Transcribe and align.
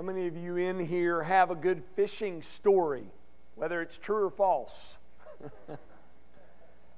How 0.00 0.06
many 0.06 0.26
of 0.28 0.34
you 0.34 0.56
in 0.56 0.80
here 0.80 1.22
have 1.22 1.50
a 1.50 1.54
good 1.54 1.82
fishing 1.94 2.40
story, 2.40 3.04
whether 3.54 3.82
it's 3.82 3.98
true 3.98 4.24
or 4.24 4.30
false? 4.30 4.96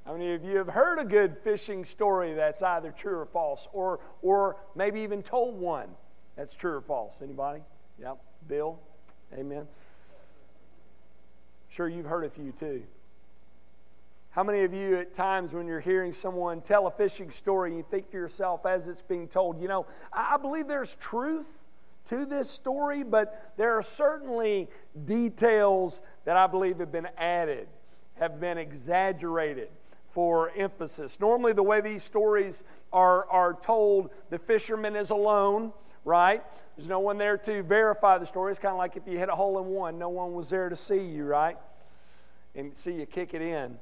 How 0.06 0.12
many 0.12 0.34
of 0.34 0.44
you 0.44 0.58
have 0.58 0.68
heard 0.68 1.00
a 1.00 1.04
good 1.04 1.36
fishing 1.38 1.84
story 1.84 2.34
that's 2.34 2.62
either 2.62 2.92
true 2.92 3.18
or 3.18 3.26
false, 3.26 3.66
or, 3.72 3.98
or 4.22 4.54
maybe 4.76 5.00
even 5.00 5.20
told 5.20 5.58
one 5.58 5.88
that's 6.36 6.54
true 6.54 6.74
or 6.74 6.80
false? 6.80 7.22
Anybody? 7.22 7.62
Yep. 7.98 8.18
Bill? 8.46 8.78
Amen. 9.36 9.66
Sure, 11.70 11.88
you've 11.88 12.06
heard 12.06 12.24
a 12.24 12.30
few 12.30 12.52
too. 12.52 12.84
How 14.30 14.44
many 14.44 14.62
of 14.62 14.72
you, 14.72 14.98
at 14.98 15.12
times 15.12 15.52
when 15.52 15.66
you're 15.66 15.80
hearing 15.80 16.12
someone 16.12 16.60
tell 16.60 16.86
a 16.86 16.90
fishing 16.92 17.32
story, 17.32 17.74
you 17.74 17.82
think 17.82 18.12
to 18.12 18.16
yourself 18.16 18.64
as 18.64 18.86
it's 18.86 19.02
being 19.02 19.26
told, 19.26 19.60
you 19.60 19.66
know, 19.66 19.86
I 20.12 20.36
believe 20.36 20.68
there's 20.68 20.94
truth 20.94 21.61
to 22.06 22.26
this 22.26 22.50
story, 22.50 23.02
but 23.02 23.52
there 23.56 23.76
are 23.76 23.82
certainly 23.82 24.68
details 25.04 26.02
that 26.24 26.36
I 26.36 26.46
believe 26.46 26.78
have 26.78 26.92
been 26.92 27.08
added, 27.16 27.68
have 28.14 28.40
been 28.40 28.58
exaggerated 28.58 29.68
for 30.08 30.50
emphasis. 30.56 31.20
Normally, 31.20 31.52
the 31.52 31.62
way 31.62 31.80
these 31.80 32.02
stories 32.02 32.64
are, 32.92 33.28
are 33.30 33.54
told, 33.54 34.10
the 34.30 34.38
fisherman 34.38 34.94
is 34.96 35.10
alone, 35.10 35.72
right? 36.04 36.42
There's 36.76 36.88
no 36.88 37.00
one 37.00 37.18
there 37.18 37.38
to 37.38 37.62
verify 37.62 38.18
the 38.18 38.26
story. 38.26 38.50
It's 38.50 38.58
kind 38.58 38.72
of 38.72 38.78
like 38.78 38.96
if 38.96 39.06
you 39.06 39.18
hit 39.18 39.28
a 39.28 39.34
hole 39.34 39.58
in 39.58 39.66
one, 39.66 39.98
no 39.98 40.08
one 40.08 40.34
was 40.34 40.50
there 40.50 40.68
to 40.68 40.76
see 40.76 41.00
you, 41.00 41.24
right? 41.24 41.56
And 42.54 42.76
see 42.76 42.92
you 42.92 43.06
kick 43.06 43.32
it 43.32 43.42
in. 43.42 43.78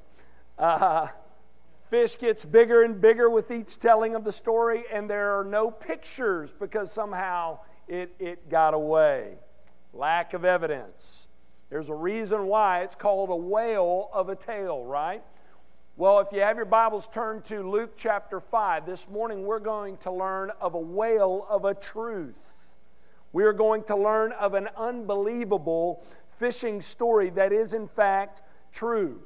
Uh, 0.57 1.07
fish 1.89 2.17
gets 2.17 2.45
bigger 2.45 2.83
and 2.83 3.01
bigger 3.01 3.29
with 3.29 3.51
each 3.51 3.79
telling 3.79 4.15
of 4.15 4.23
the 4.23 4.31
story, 4.31 4.83
and 4.91 5.09
there 5.09 5.37
are 5.37 5.43
no 5.43 5.69
pictures 5.69 6.53
because 6.57 6.91
somehow 6.91 7.59
it, 7.87 8.13
it 8.19 8.49
got 8.49 8.73
away. 8.73 9.35
Lack 9.93 10.33
of 10.33 10.45
evidence. 10.45 11.27
There's 11.69 11.89
a 11.89 11.95
reason 11.95 12.47
why 12.47 12.81
it's 12.81 12.95
called 12.95 13.29
a 13.29 13.35
whale 13.35 14.09
of 14.13 14.29
a 14.29 14.35
tale, 14.35 14.85
right? 14.85 15.23
Well, 15.97 16.19
if 16.19 16.27
you 16.31 16.41
have 16.41 16.57
your 16.57 16.65
Bibles 16.65 17.07
turned 17.07 17.45
to 17.45 17.69
Luke 17.69 17.93
chapter 17.97 18.39
5, 18.39 18.85
this 18.85 19.09
morning 19.09 19.43
we're 19.43 19.59
going 19.59 19.97
to 19.97 20.11
learn 20.11 20.51
of 20.59 20.73
a 20.73 20.79
whale 20.79 21.45
of 21.49 21.65
a 21.65 21.73
truth. 21.73 22.77
We 23.33 23.43
are 23.43 23.53
going 23.53 23.83
to 23.83 23.95
learn 23.95 24.31
of 24.33 24.53
an 24.53 24.69
unbelievable 24.75 26.03
fishing 26.37 26.81
story 26.81 27.29
that 27.31 27.53
is, 27.53 27.73
in 27.73 27.87
fact, 27.87 28.41
true. 28.71 29.21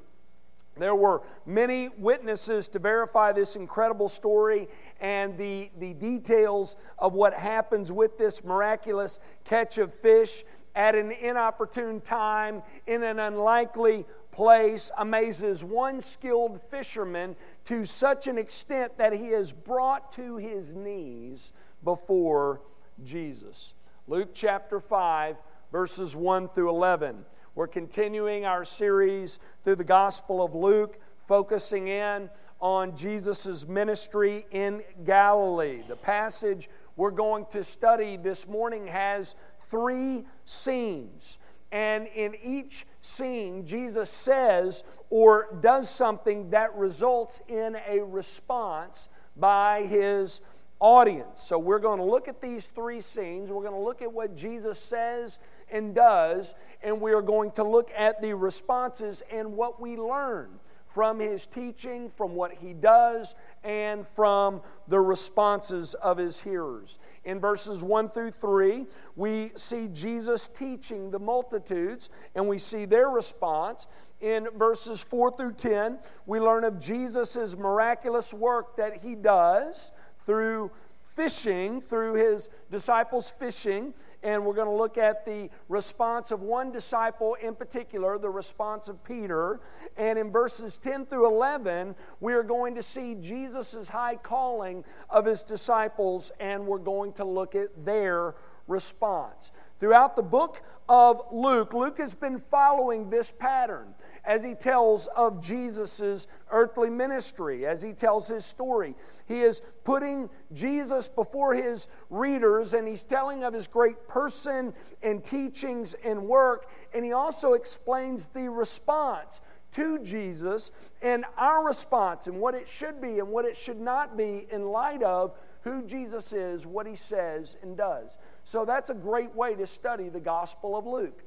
There 0.77 0.95
were 0.95 1.21
many 1.45 1.89
witnesses 1.97 2.67
to 2.69 2.79
verify 2.79 3.31
this 3.31 3.55
incredible 3.55 4.09
story 4.09 4.67
and 4.99 5.37
the, 5.37 5.69
the 5.79 5.93
details 5.93 6.75
of 6.97 7.13
what 7.13 7.33
happens 7.33 7.91
with 7.91 8.17
this 8.17 8.43
miraculous 8.43 9.19
catch 9.43 9.77
of 9.77 9.93
fish 9.93 10.43
at 10.75 10.95
an 10.95 11.11
inopportune 11.11 12.01
time 12.01 12.61
in 12.87 13.03
an 13.03 13.19
unlikely 13.19 14.05
place 14.31 14.91
amazes 14.97 15.63
one 15.63 16.01
skilled 16.01 16.61
fisherman 16.69 17.35
to 17.63 17.85
such 17.85 18.27
an 18.27 18.37
extent 18.37 18.97
that 18.97 19.13
he 19.13 19.27
is 19.27 19.53
brought 19.53 20.11
to 20.11 20.35
his 20.35 20.73
knees 20.73 21.53
before 21.83 22.61
Jesus. 23.03 23.73
Luke 24.07 24.31
chapter 24.33 24.79
5, 24.81 25.37
verses 25.71 26.15
1 26.15 26.49
through 26.49 26.69
11. 26.69 27.25
We're 27.55 27.67
continuing 27.67 28.45
our 28.45 28.65
series 28.65 29.39
through 29.63 29.77
the 29.77 29.85
Gospel 29.85 30.43
of 30.43 30.53
Luke, 30.53 30.99
focusing 31.27 31.87
in 31.87 32.29
on 32.59 32.95
Jesus' 32.95 33.67
ministry 33.67 34.45
in 34.51 34.83
Galilee. 35.03 35.83
The 35.87 35.95
passage 35.95 36.69
we're 36.95 37.11
going 37.11 37.45
to 37.51 37.63
study 37.63 38.17
this 38.17 38.47
morning 38.47 38.87
has 38.87 39.35
three 39.67 40.25
scenes. 40.45 41.39
And 41.71 42.07
in 42.07 42.35
each 42.41 42.85
scene, 43.01 43.65
Jesus 43.65 44.09
says 44.09 44.83
or 45.09 45.57
does 45.61 45.89
something 45.89 46.51
that 46.51 46.73
results 46.75 47.41
in 47.47 47.77
a 47.87 47.99
response 47.99 49.09
by 49.35 49.83
his 49.83 50.41
audience. 50.79 51.39
So 51.41 51.59
we're 51.59 51.79
going 51.79 51.99
to 51.99 52.05
look 52.05 52.27
at 52.27 52.41
these 52.41 52.67
three 52.67 53.01
scenes. 53.01 53.49
We're 53.51 53.61
going 53.61 53.73
to 53.73 53.79
look 53.79 54.01
at 54.01 54.11
what 54.11 54.35
Jesus 54.35 54.79
says 54.79 55.39
and 55.69 55.93
does, 55.93 56.53
and 56.83 57.01
we 57.01 57.13
are 57.13 57.21
going 57.21 57.51
to 57.53 57.63
look 57.63 57.91
at 57.95 58.21
the 58.21 58.33
responses 58.33 59.23
and 59.31 59.57
what 59.57 59.81
we 59.81 59.97
learn 59.97 60.59
from 60.95 61.19
his 61.19 61.45
teaching, 61.45 62.09
from 62.09 62.35
what 62.35 62.53
he 62.53 62.71
does, 62.71 63.35
and 63.65 64.07
from 64.07 64.61
the 64.87 64.97
responses 64.97 65.93
of 65.95 66.17
his 66.17 66.39
hearers. 66.39 66.99
In 67.25 67.37
verses 67.37 67.83
1 67.83 68.07
through 68.07 68.31
3, 68.31 68.85
we 69.17 69.51
see 69.57 69.89
Jesus 69.89 70.47
teaching 70.47 71.11
the 71.11 71.19
multitudes, 71.19 72.09
and 72.33 72.47
we 72.47 72.57
see 72.57 72.85
their 72.85 73.09
response. 73.09 73.87
In 74.21 74.47
verses 74.57 75.03
4 75.03 75.31
through 75.31 75.55
10, 75.55 75.99
we 76.27 76.39
learn 76.39 76.63
of 76.63 76.79
Jesus' 76.79 77.57
miraculous 77.57 78.33
work 78.33 78.77
that 78.77 78.95
he 79.03 79.15
does 79.15 79.91
through 80.19 80.71
fishing, 81.15 81.79
through 81.81 82.15
his 82.15 82.49
disciples' 82.69 83.29
fishing, 83.29 83.93
and 84.21 84.43
we're 84.43 84.53
going 84.53 84.67
to 84.67 84.73
look 84.73 84.97
at 84.97 85.25
the 85.25 85.49
response 85.69 86.31
of 86.31 86.41
one 86.41 86.71
disciple 86.71 87.35
in 87.35 87.55
particular, 87.55 88.17
the 88.17 88.29
response 88.29 88.89
of 88.89 89.03
Peter. 89.03 89.59
And 89.97 90.17
in 90.19 90.31
verses 90.31 90.77
10 90.77 91.05
through 91.05 91.27
11, 91.27 91.95
we 92.19 92.33
are 92.33 92.43
going 92.43 92.75
to 92.75 92.83
see 92.83 93.15
Jesus' 93.15 93.87
high 93.87 94.15
calling 94.15 94.83
of 95.09 95.25
his 95.25 95.43
disciples, 95.43 96.31
and 96.39 96.65
we're 96.65 96.79
going 96.79 97.13
to 97.13 97.23
look 97.23 97.55
at 97.55 97.85
their 97.85 98.35
response. 98.67 99.51
Throughout 99.79 100.15
the 100.15 100.23
book 100.23 100.61
of 100.89 101.21
Luke, 101.31 101.73
Luke 101.73 101.99
has 101.99 102.15
been 102.15 102.39
following 102.39 103.09
this 103.09 103.31
pattern 103.31 103.93
as 104.25 104.43
he 104.43 104.55
tells 104.55 105.07
of 105.07 105.41
Jesus' 105.41 106.27
earthly 106.51 106.89
ministry, 106.89 107.65
as 107.65 107.81
he 107.81 107.93
tells 107.93 108.27
his 108.27 108.45
story. 108.45 108.95
He 109.27 109.41
is 109.41 109.61
putting 109.83 110.29
Jesus 110.53 111.07
before 111.07 111.55
his 111.55 111.87
readers 112.09 112.73
and 112.73 112.87
he's 112.87 113.03
telling 113.03 113.43
of 113.43 113.53
his 113.53 113.67
great 113.67 114.07
person 114.07 114.73
and 115.01 115.23
teachings 115.23 115.95
and 116.03 116.23
work. 116.23 116.69
And 116.93 117.03
he 117.03 117.13
also 117.13 117.53
explains 117.53 118.27
the 118.27 118.49
response 118.49 119.41
to 119.73 119.99
Jesus 119.99 120.71
and 121.01 121.25
our 121.37 121.65
response 121.65 122.27
and 122.27 122.39
what 122.39 122.55
it 122.55 122.67
should 122.67 123.01
be 123.01 123.19
and 123.19 123.27
what 123.27 123.45
it 123.45 123.57
should 123.57 123.79
not 123.79 124.15
be 124.15 124.47
in 124.51 124.65
light 124.65 125.03
of 125.03 125.33
who 125.61 125.83
Jesus 125.83 126.31
is, 126.31 126.65
what 126.65 126.85
he 126.85 126.95
says 126.95 127.57
and 127.61 127.75
does. 127.75 128.17
So 128.43 128.63
that's 128.63 128.91
a 128.91 128.93
great 128.93 129.35
way 129.35 129.55
to 129.55 129.65
study 129.65 130.09
the 130.09 130.19
Gospel 130.19 130.77
of 130.77 130.85
Luke. 130.85 131.23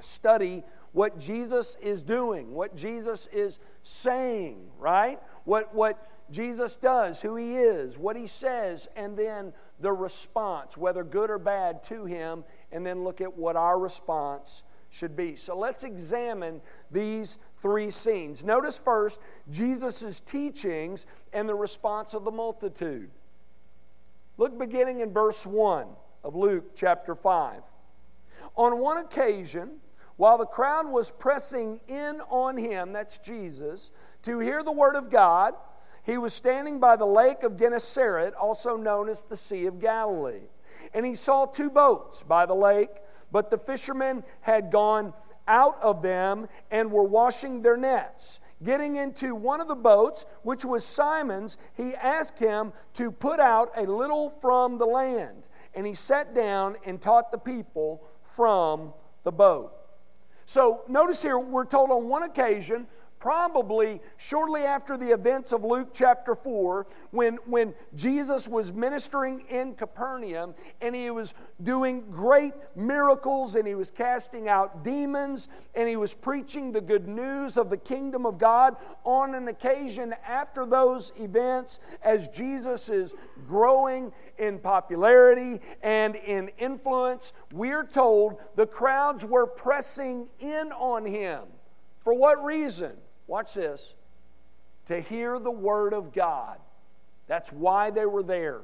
Study 0.00 0.64
what 0.94 1.18
Jesus 1.18 1.76
is 1.82 2.04
doing, 2.04 2.54
what 2.54 2.76
Jesus 2.76 3.28
is 3.32 3.58
saying, 3.82 4.70
right? 4.78 5.18
What, 5.44 5.74
what 5.74 6.08
Jesus 6.30 6.76
does, 6.76 7.20
who 7.20 7.34
he 7.34 7.56
is, 7.56 7.98
what 7.98 8.14
he 8.14 8.28
says, 8.28 8.86
and 8.94 9.16
then 9.16 9.52
the 9.80 9.92
response, 9.92 10.76
whether 10.76 11.02
good 11.02 11.30
or 11.30 11.38
bad, 11.40 11.82
to 11.84 12.04
him, 12.04 12.44
and 12.70 12.86
then 12.86 13.02
look 13.02 13.20
at 13.20 13.36
what 13.36 13.56
our 13.56 13.76
response 13.76 14.62
should 14.88 15.16
be. 15.16 15.34
So 15.34 15.58
let's 15.58 15.82
examine 15.82 16.60
these 16.92 17.38
three 17.56 17.90
scenes. 17.90 18.44
Notice 18.44 18.78
first 18.78 19.20
Jesus' 19.50 20.20
teachings 20.20 21.06
and 21.32 21.48
the 21.48 21.56
response 21.56 22.14
of 22.14 22.24
the 22.24 22.30
multitude. 22.30 23.10
Look 24.36 24.56
beginning 24.56 25.00
in 25.00 25.12
verse 25.12 25.44
1 25.44 25.88
of 26.22 26.36
Luke 26.36 26.76
chapter 26.76 27.16
5. 27.16 27.62
On 28.54 28.78
one 28.78 28.98
occasion, 28.98 29.80
while 30.16 30.38
the 30.38 30.46
crowd 30.46 30.88
was 30.88 31.10
pressing 31.10 31.80
in 31.88 32.20
on 32.28 32.56
him, 32.56 32.92
that's 32.92 33.18
Jesus, 33.18 33.90
to 34.22 34.38
hear 34.38 34.62
the 34.62 34.72
word 34.72 34.94
of 34.94 35.10
God, 35.10 35.54
he 36.04 36.18
was 36.18 36.32
standing 36.32 36.78
by 36.78 36.96
the 36.96 37.06
lake 37.06 37.42
of 37.42 37.56
Gennesaret, 37.56 38.34
also 38.34 38.76
known 38.76 39.08
as 39.08 39.22
the 39.22 39.36
Sea 39.36 39.66
of 39.66 39.80
Galilee. 39.80 40.48
And 40.92 41.04
he 41.04 41.14
saw 41.14 41.46
two 41.46 41.70
boats 41.70 42.22
by 42.22 42.46
the 42.46 42.54
lake, 42.54 42.90
but 43.32 43.50
the 43.50 43.58
fishermen 43.58 44.22
had 44.42 44.70
gone 44.70 45.14
out 45.48 45.80
of 45.82 46.02
them 46.02 46.46
and 46.70 46.90
were 46.90 47.04
washing 47.04 47.62
their 47.62 47.76
nets. 47.76 48.40
Getting 48.62 48.96
into 48.96 49.34
one 49.34 49.60
of 49.60 49.68
the 49.68 49.74
boats, 49.74 50.26
which 50.42 50.64
was 50.64 50.84
Simon's, 50.84 51.58
he 51.74 51.94
asked 51.94 52.38
him 52.38 52.72
to 52.94 53.10
put 53.10 53.40
out 53.40 53.72
a 53.76 53.82
little 53.82 54.30
from 54.30 54.78
the 54.78 54.86
land. 54.86 55.42
And 55.74 55.86
he 55.86 55.94
sat 55.94 56.34
down 56.34 56.76
and 56.84 57.00
taught 57.00 57.32
the 57.32 57.38
people 57.38 58.02
from 58.22 58.94
the 59.24 59.32
boat. 59.32 59.72
So 60.46 60.82
notice 60.88 61.22
here, 61.22 61.38
we're 61.38 61.64
told 61.64 61.90
on 61.90 62.08
one 62.08 62.22
occasion, 62.22 62.86
probably 63.24 64.02
shortly 64.18 64.64
after 64.64 64.98
the 64.98 65.10
events 65.10 65.54
of 65.54 65.64
Luke 65.64 65.94
chapter 65.94 66.34
4, 66.34 66.86
when, 67.10 67.38
when 67.46 67.72
Jesus 67.94 68.46
was 68.46 68.70
ministering 68.70 69.46
in 69.48 69.72
Capernaum 69.76 70.54
and 70.82 70.94
he 70.94 71.10
was 71.10 71.32
doing 71.62 72.04
great 72.10 72.52
miracles 72.76 73.54
and 73.54 73.66
he 73.66 73.74
was 73.74 73.90
casting 73.90 74.46
out 74.46 74.84
demons 74.84 75.48
and 75.74 75.88
he 75.88 75.96
was 75.96 76.12
preaching 76.12 76.70
the 76.70 76.82
good 76.82 77.08
news 77.08 77.56
of 77.56 77.70
the 77.70 77.78
kingdom 77.78 78.26
of 78.26 78.36
God 78.36 78.76
on 79.04 79.34
an 79.34 79.48
occasion 79.48 80.14
after 80.28 80.66
those 80.66 81.10
events 81.18 81.80
as 82.02 82.28
Jesus 82.28 82.90
is 82.90 83.14
growing 83.48 84.12
in 84.36 84.58
popularity 84.58 85.62
and 85.82 86.14
in 86.14 86.50
influence, 86.58 87.32
we're 87.54 87.86
told 87.86 88.38
the 88.54 88.66
crowds 88.66 89.24
were 89.24 89.46
pressing 89.46 90.28
in 90.40 90.72
on 90.72 91.06
him. 91.06 91.44
For 92.02 92.12
what 92.12 92.44
reason? 92.44 92.98
Watch 93.26 93.54
this. 93.54 93.94
To 94.86 95.00
hear 95.00 95.38
the 95.38 95.50
word 95.50 95.94
of 95.94 96.12
God. 96.12 96.58
That's 97.26 97.50
why 97.50 97.90
they 97.90 98.06
were 98.06 98.22
there. 98.22 98.60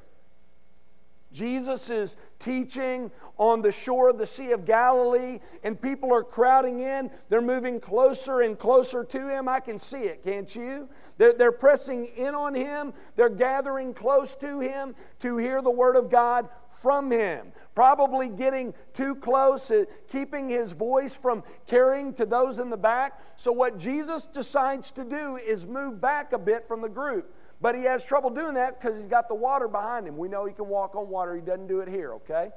Jesus 1.33 1.91
is 1.91 2.17
teaching 2.39 3.11
on 3.39 3.63
the 3.63 3.71
shore 3.71 4.11
of 4.11 4.19
the 4.19 4.27
Sea 4.27 4.51
of 4.51 4.65
Galilee, 4.65 5.39
and 5.63 5.81
people 5.81 6.13
are 6.13 6.25
crowding 6.25 6.81
in. 6.81 7.11
They're 7.29 7.41
moving 7.41 7.81
closer 7.81 8.41
and 8.41 8.59
closer 8.59 9.05
to 9.05 9.29
him. 9.29 9.49
I 9.49 9.61
can 9.61 9.79
see 9.79 10.01
it, 10.01 10.25
can't 10.25 10.55
you? 10.55 10.89
They're, 11.19 11.33
they're 11.33 11.53
pressing 11.53 12.07
in 12.17 12.35
on 12.35 12.55
him, 12.55 12.93
they're 13.15 13.29
gathering 13.29 13.95
close 13.95 14.35
to 14.37 14.61
him 14.61 14.95
to 15.21 15.37
hear 15.37 15.63
the 15.63 15.71
word 15.71 15.97
of 15.97 16.11
God 16.11 16.49
from 16.69 17.11
him. 17.11 17.53
Probably 17.75 18.29
getting 18.29 18.75
too 18.93 19.15
close, 19.15 19.71
uh, 19.71 19.85
keeping 20.09 20.49
his 20.49 20.73
voice 20.73 21.17
from 21.17 21.45
carrying 21.67 22.13
to 22.15 22.27
those 22.27 22.59
in 22.59 22.71
the 22.71 22.77
back. 22.77 23.21
So, 23.37 23.53
what 23.53 23.79
Jesus 23.79 24.27
decides 24.27 24.91
to 24.93 25.05
do 25.05 25.37
is 25.37 25.67
move 25.67 26.01
back 26.01 26.33
a 26.33 26.39
bit 26.39 26.67
from 26.67 26.81
the 26.81 26.89
group. 26.89 27.35
But 27.61 27.75
he 27.75 27.85
has 27.85 28.05
trouble 28.05 28.31
doing 28.31 28.55
that 28.55 28.81
because 28.81 28.97
he's 28.97 29.07
got 29.07 29.29
the 29.29 29.35
water 29.35 29.69
behind 29.69 30.07
him. 30.07 30.17
We 30.17 30.29
know 30.29 30.47
he 30.47 30.55
can 30.55 30.69
walk 30.69 30.95
on 30.95 31.09
water. 31.09 31.35
He 31.35 31.43
doesn't 31.43 31.67
do 31.67 31.81
it 31.81 31.89
here, 31.89 32.15
okay? 32.15 32.51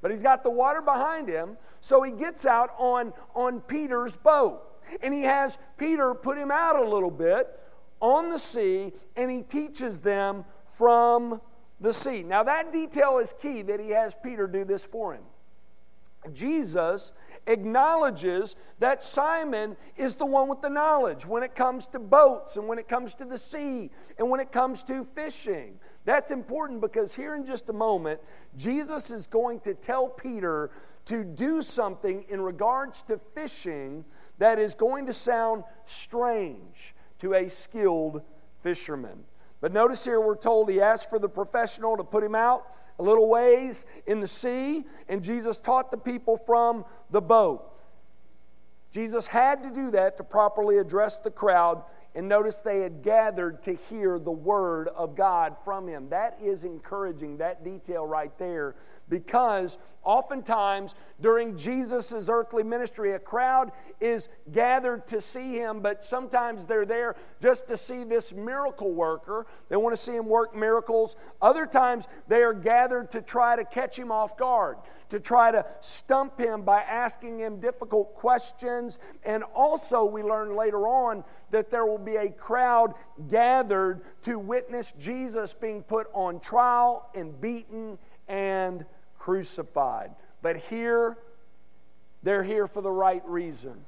But 0.00 0.10
he's 0.12 0.22
got 0.22 0.44
the 0.44 0.50
water 0.50 0.80
behind 0.80 1.28
him. 1.28 1.56
So 1.80 2.02
he 2.02 2.12
gets 2.12 2.46
out 2.46 2.70
on, 2.78 3.12
on 3.34 3.60
Peter's 3.60 4.16
boat. 4.16 4.62
And 5.02 5.12
he 5.12 5.22
has 5.22 5.58
Peter 5.78 6.14
put 6.14 6.38
him 6.38 6.52
out 6.52 6.76
a 6.76 6.88
little 6.88 7.10
bit 7.10 7.48
on 8.00 8.30
the 8.30 8.38
sea, 8.38 8.92
and 9.16 9.30
he 9.30 9.42
teaches 9.42 10.00
them 10.00 10.44
from 10.68 11.40
the 11.80 11.92
sea. 11.92 12.22
Now, 12.22 12.42
that 12.44 12.70
detail 12.70 13.18
is 13.18 13.34
key 13.40 13.62
that 13.62 13.80
he 13.80 13.90
has 13.90 14.14
Peter 14.22 14.46
do 14.46 14.64
this 14.64 14.86
for 14.86 15.14
him. 15.14 15.22
Jesus 16.32 17.12
acknowledges 17.46 18.56
that 18.78 19.02
Simon 19.02 19.76
is 19.96 20.16
the 20.16 20.26
one 20.26 20.48
with 20.48 20.60
the 20.60 20.68
knowledge 20.68 21.26
when 21.26 21.42
it 21.42 21.54
comes 21.54 21.86
to 21.88 21.98
boats 21.98 22.56
and 22.56 22.66
when 22.66 22.78
it 22.78 22.88
comes 22.88 23.14
to 23.16 23.24
the 23.24 23.38
sea 23.38 23.90
and 24.18 24.28
when 24.28 24.40
it 24.40 24.52
comes 24.52 24.82
to 24.84 25.04
fishing. 25.04 25.78
That's 26.04 26.30
important 26.30 26.80
because 26.80 27.14
here 27.14 27.34
in 27.34 27.44
just 27.44 27.68
a 27.68 27.72
moment, 27.72 28.20
Jesus 28.56 29.10
is 29.10 29.26
going 29.26 29.60
to 29.60 29.74
tell 29.74 30.08
Peter 30.08 30.70
to 31.06 31.24
do 31.24 31.62
something 31.62 32.24
in 32.28 32.40
regards 32.40 33.02
to 33.02 33.18
fishing 33.34 34.04
that 34.38 34.58
is 34.58 34.74
going 34.74 35.06
to 35.06 35.12
sound 35.12 35.64
strange 35.84 36.94
to 37.18 37.34
a 37.34 37.48
skilled 37.48 38.22
fisherman. 38.60 39.24
But 39.60 39.72
notice 39.72 40.04
here 40.04 40.20
we're 40.20 40.36
told 40.36 40.70
he 40.70 40.80
asked 40.80 41.08
for 41.08 41.18
the 41.18 41.28
professional 41.28 41.96
to 41.96 42.04
put 42.04 42.22
him 42.22 42.34
out 42.34 42.66
a 42.98 43.02
little 43.02 43.28
ways 43.28 43.86
in 44.06 44.20
the 44.20 44.28
sea, 44.28 44.84
and 45.08 45.22
Jesus 45.22 45.60
taught 45.60 45.90
the 45.90 45.98
people 45.98 46.36
from 46.36 46.84
the 47.10 47.20
boat. 47.20 47.72
Jesus 48.90 49.26
had 49.26 49.62
to 49.62 49.70
do 49.70 49.90
that 49.90 50.16
to 50.16 50.24
properly 50.24 50.78
address 50.78 51.18
the 51.18 51.30
crowd 51.30 51.82
and 52.14 52.26
notice 52.26 52.60
they 52.60 52.80
had 52.80 53.02
gathered 53.02 53.62
to 53.64 53.74
hear 53.74 54.18
the 54.18 54.30
word 54.30 54.88
of 54.88 55.14
God 55.14 55.54
from 55.62 55.86
him. 55.86 56.08
That 56.08 56.38
is 56.42 56.64
encouraging, 56.64 57.36
that 57.38 57.62
detail 57.62 58.06
right 58.06 58.36
there, 58.38 58.74
because 59.08 59.78
oftentimes 60.02 60.94
during 61.20 61.56
Jesus' 61.56 62.28
earthly 62.28 62.62
ministry, 62.62 63.12
a 63.12 63.18
crowd 63.18 63.72
is 64.00 64.28
gathered 64.52 65.06
to 65.08 65.20
see 65.20 65.54
him, 65.54 65.80
but 65.80 66.04
sometimes 66.04 66.64
they're 66.64 66.86
there 66.86 67.16
just 67.40 67.66
to 67.68 67.76
see 67.76 68.04
this 68.04 68.32
miracle 68.32 68.92
worker. 68.92 69.46
They 69.68 69.76
want 69.76 69.94
to 69.94 70.00
see 70.00 70.14
him 70.14 70.26
work 70.26 70.54
miracles. 70.54 71.16
Other 71.42 71.66
times 71.66 72.08
they 72.28 72.42
are 72.42 72.54
gathered 72.54 73.10
to 73.12 73.22
try 73.22 73.56
to 73.56 73.64
catch 73.64 73.98
him 73.98 74.12
off 74.12 74.36
guard 74.36 74.76
to 75.08 75.20
try 75.20 75.52
to 75.52 75.64
stump 75.80 76.38
him 76.38 76.62
by 76.62 76.80
asking 76.80 77.38
him 77.38 77.60
difficult 77.60 78.14
questions. 78.14 78.98
And 79.24 79.44
also, 79.54 80.04
we 80.04 80.22
learn 80.22 80.56
later 80.56 80.88
on 80.88 81.24
that 81.50 81.70
there 81.70 81.86
will 81.86 81.98
be 81.98 82.16
a 82.16 82.30
crowd 82.30 82.94
gathered 83.28 84.02
to 84.22 84.38
witness 84.38 84.92
Jesus 84.98 85.54
being 85.54 85.82
put 85.82 86.08
on 86.12 86.40
trial 86.40 87.08
and 87.14 87.40
beaten 87.40 87.98
and 88.28 88.84
crucified. 89.26 90.12
But 90.40 90.56
here, 90.56 91.18
they're 92.22 92.44
here 92.44 92.68
for 92.68 92.80
the 92.80 92.92
right 92.92 93.28
reason 93.28 93.84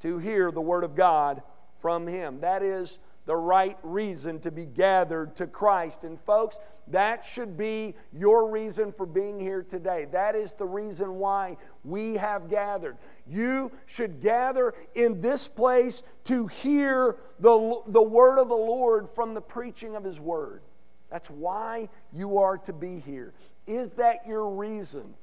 to 0.00 0.16
hear 0.16 0.50
the 0.50 0.62
Word 0.62 0.82
of 0.82 0.94
God 0.94 1.42
from 1.78 2.06
Him. 2.06 2.40
That 2.40 2.62
is 2.62 2.98
the 3.26 3.36
right 3.36 3.76
reason 3.82 4.40
to 4.40 4.50
be 4.50 4.64
gathered 4.64 5.36
to 5.36 5.46
Christ. 5.46 6.04
And, 6.04 6.18
folks, 6.18 6.58
that 6.88 7.22
should 7.22 7.58
be 7.58 7.94
your 8.14 8.50
reason 8.50 8.92
for 8.92 9.04
being 9.04 9.38
here 9.38 9.62
today. 9.62 10.06
That 10.10 10.34
is 10.34 10.54
the 10.54 10.64
reason 10.64 11.16
why 11.16 11.58
we 11.84 12.14
have 12.14 12.48
gathered. 12.48 12.96
You 13.26 13.72
should 13.84 14.22
gather 14.22 14.72
in 14.94 15.20
this 15.20 15.48
place 15.48 16.02
to 16.24 16.46
hear 16.46 17.16
the, 17.40 17.82
the 17.88 18.02
word 18.02 18.38
of 18.38 18.48
the 18.48 18.54
Lord 18.54 19.10
from 19.10 19.34
the 19.34 19.42
preaching 19.42 19.96
of 19.96 20.02
His 20.02 20.18
word. 20.18 20.62
That's 21.10 21.28
why 21.28 21.90
you 22.10 22.38
are 22.38 22.56
to 22.56 22.72
be 22.72 23.00
here. 23.00 23.34
Is 23.66 23.92
that 23.92 24.26
your 24.26 24.48
reason 24.48 25.14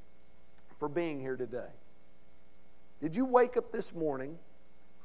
for 0.79 0.87
being 0.87 1.19
here 1.19 1.35
today? 1.35 1.71
Did 3.01 3.15
you 3.15 3.25
wake 3.25 3.57
up 3.57 3.71
this 3.71 3.93
morning? 3.93 4.37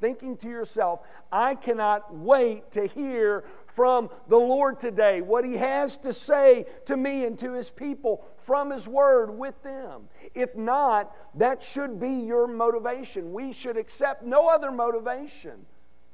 thinking 0.04 0.36
to 0.36 0.50
yourself, 0.50 1.00
I 1.32 1.54
cannot 1.54 2.14
wait 2.14 2.70
to 2.72 2.86
hear 2.86 3.44
from 3.66 4.10
the 4.28 4.36
Lord 4.36 4.78
today 4.78 5.22
what 5.22 5.46
He 5.46 5.54
has 5.54 5.96
to 5.98 6.12
say 6.12 6.66
to 6.84 6.96
me 6.96 7.25
and 7.25 7.38
to 7.38 7.54
His 7.54 7.70
people 7.70 8.22
from 8.36 8.70
His 8.70 8.86
Word 8.86 9.31
with 9.31 9.62
them. 9.62 10.02
If 10.34 10.54
not, 10.56 11.16
that 11.37 11.62
should 11.62 11.98
be 11.98 12.10
your 12.10 12.46
motivation. 12.46 13.32
We 13.32 13.52
should 13.52 13.78
accept 13.78 14.22
no 14.22 14.48
other 14.48 14.70
motivation. 14.70 15.64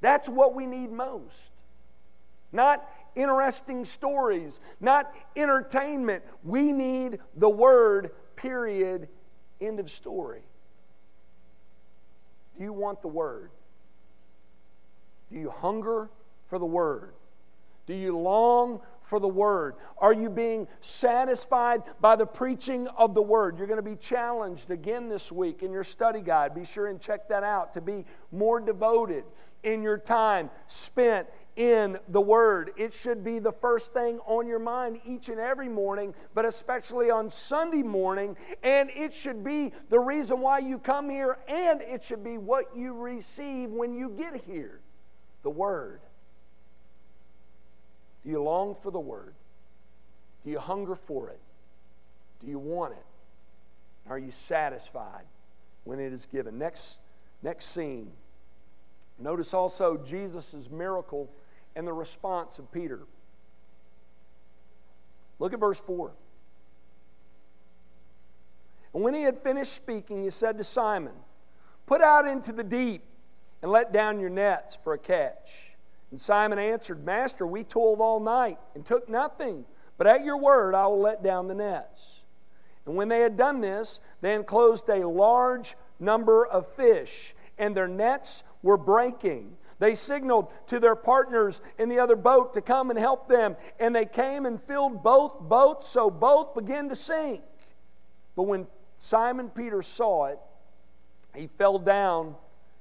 That's 0.00 0.28
what 0.28 0.54
we 0.54 0.66
need 0.66 0.92
most. 0.92 1.50
Not 2.52 2.88
interesting 3.14 3.84
stories, 3.84 4.60
not 4.80 5.12
entertainment. 5.36 6.24
We 6.44 6.72
need 6.72 7.18
the 7.36 7.50
Word, 7.50 8.12
period. 8.36 9.08
End 9.60 9.80
of 9.80 9.90
story. 9.90 10.42
Do 12.56 12.64
you 12.64 12.72
want 12.72 13.02
the 13.02 13.08
Word? 13.08 13.50
Do 15.30 15.38
you 15.38 15.50
hunger 15.50 16.10
for 16.48 16.58
the 16.58 16.66
Word? 16.66 17.14
Do 17.86 17.94
you 17.94 18.16
long 18.16 18.80
for 19.02 19.18
the 19.18 19.28
Word? 19.28 19.74
Are 19.98 20.12
you 20.12 20.30
being 20.30 20.68
satisfied 20.80 21.82
by 22.00 22.16
the 22.16 22.26
preaching 22.26 22.86
of 22.88 23.14
the 23.14 23.22
Word? 23.22 23.58
You're 23.58 23.66
going 23.66 23.78
to 23.78 23.82
be 23.82 23.96
challenged 23.96 24.70
again 24.70 25.08
this 25.08 25.32
week 25.32 25.62
in 25.62 25.72
your 25.72 25.84
study 25.84 26.20
guide. 26.20 26.54
Be 26.54 26.64
sure 26.64 26.86
and 26.86 27.00
check 27.00 27.28
that 27.28 27.42
out 27.42 27.72
to 27.72 27.80
be 27.80 28.04
more 28.30 28.60
devoted 28.60 29.24
in 29.62 29.82
your 29.82 29.98
time 29.98 30.50
spent 30.66 31.28
in 31.56 31.98
the 32.08 32.20
Word. 32.20 32.70
It 32.76 32.94
should 32.94 33.22
be 33.22 33.38
the 33.38 33.52
first 33.52 33.92
thing 33.92 34.18
on 34.26 34.46
your 34.46 34.58
mind 34.58 35.00
each 35.04 35.28
and 35.28 35.38
every 35.38 35.68
morning, 35.68 36.14
but 36.34 36.44
especially 36.44 37.10
on 37.10 37.28
Sunday 37.28 37.82
morning. 37.82 38.36
And 38.62 38.90
it 38.90 39.12
should 39.12 39.44
be 39.44 39.72
the 39.88 39.98
reason 39.98 40.40
why 40.40 40.60
you 40.60 40.78
come 40.78 41.10
here, 41.10 41.38
and 41.48 41.82
it 41.82 42.02
should 42.02 42.24
be 42.24 42.38
what 42.38 42.76
you 42.76 42.94
receive 42.94 43.70
when 43.70 43.92
you 43.92 44.10
get 44.10 44.42
here 44.44 44.80
the 45.42 45.50
Word? 45.50 46.00
Do 48.24 48.30
you 48.30 48.42
long 48.42 48.76
for 48.82 48.90
the 48.90 49.00
Word? 49.00 49.34
Do 50.44 50.50
you 50.50 50.58
hunger 50.58 50.94
for 50.94 51.30
it? 51.30 51.40
Do 52.40 52.46
you 52.46 52.58
want 52.58 52.92
it? 52.92 53.04
Are 54.08 54.18
you 54.18 54.30
satisfied 54.30 55.24
when 55.84 56.00
it 56.00 56.12
is 56.12 56.26
given? 56.26 56.58
Next, 56.58 57.00
next 57.42 57.66
scene. 57.66 58.10
Notice 59.20 59.54
also 59.54 59.96
Jesus' 59.96 60.70
miracle 60.70 61.30
and 61.76 61.86
the 61.86 61.92
response 61.92 62.58
of 62.58 62.70
Peter. 62.72 63.00
Look 65.38 65.52
at 65.52 65.60
verse 65.60 65.80
4. 65.80 66.12
And 68.92 69.02
when 69.02 69.14
he 69.14 69.22
had 69.22 69.38
finished 69.38 69.72
speaking, 69.72 70.24
he 70.24 70.30
said 70.30 70.58
to 70.58 70.64
Simon, 70.64 71.12
Put 71.86 72.00
out 72.02 72.26
into 72.26 72.52
the 72.52 72.64
deep 72.64 73.02
and 73.62 73.70
let 73.70 73.92
down 73.92 74.20
your 74.20 74.30
nets 74.30 74.78
for 74.82 74.94
a 74.94 74.98
catch. 74.98 75.76
And 76.10 76.20
Simon 76.20 76.58
answered, 76.58 77.04
Master, 77.04 77.46
we 77.46 77.62
toiled 77.62 78.00
all 78.00 78.20
night 78.20 78.58
and 78.74 78.84
took 78.84 79.08
nothing, 79.08 79.64
but 79.96 80.06
at 80.06 80.24
your 80.24 80.36
word 80.36 80.74
I 80.74 80.86
will 80.86 81.00
let 81.00 81.22
down 81.22 81.46
the 81.46 81.54
nets. 81.54 82.20
And 82.86 82.96
when 82.96 83.08
they 83.08 83.20
had 83.20 83.36
done 83.36 83.60
this, 83.60 84.00
they 84.20 84.34
enclosed 84.34 84.88
a 84.88 85.06
large 85.06 85.76
number 86.00 86.46
of 86.46 86.66
fish, 86.74 87.34
and 87.58 87.76
their 87.76 87.86
nets 87.86 88.42
were 88.62 88.76
breaking. 88.76 89.56
They 89.78 89.94
signaled 89.94 90.48
to 90.66 90.78
their 90.78 90.94
partners 90.94 91.62
in 91.78 91.88
the 91.88 91.98
other 91.98 92.16
boat 92.16 92.52
to 92.54 92.60
come 92.60 92.90
and 92.90 92.98
help 92.98 93.28
them, 93.28 93.56
and 93.78 93.94
they 93.94 94.04
came 94.04 94.44
and 94.44 94.62
filled 94.62 95.02
both 95.02 95.40
boats, 95.40 95.88
so 95.88 96.10
both 96.10 96.54
began 96.54 96.88
to 96.90 96.96
sink. 96.96 97.42
But 98.36 98.42
when 98.42 98.66
Simon 98.96 99.48
Peter 99.48 99.80
saw 99.80 100.26
it, 100.26 100.38
he 101.34 101.46
fell 101.46 101.78
down 101.78 102.34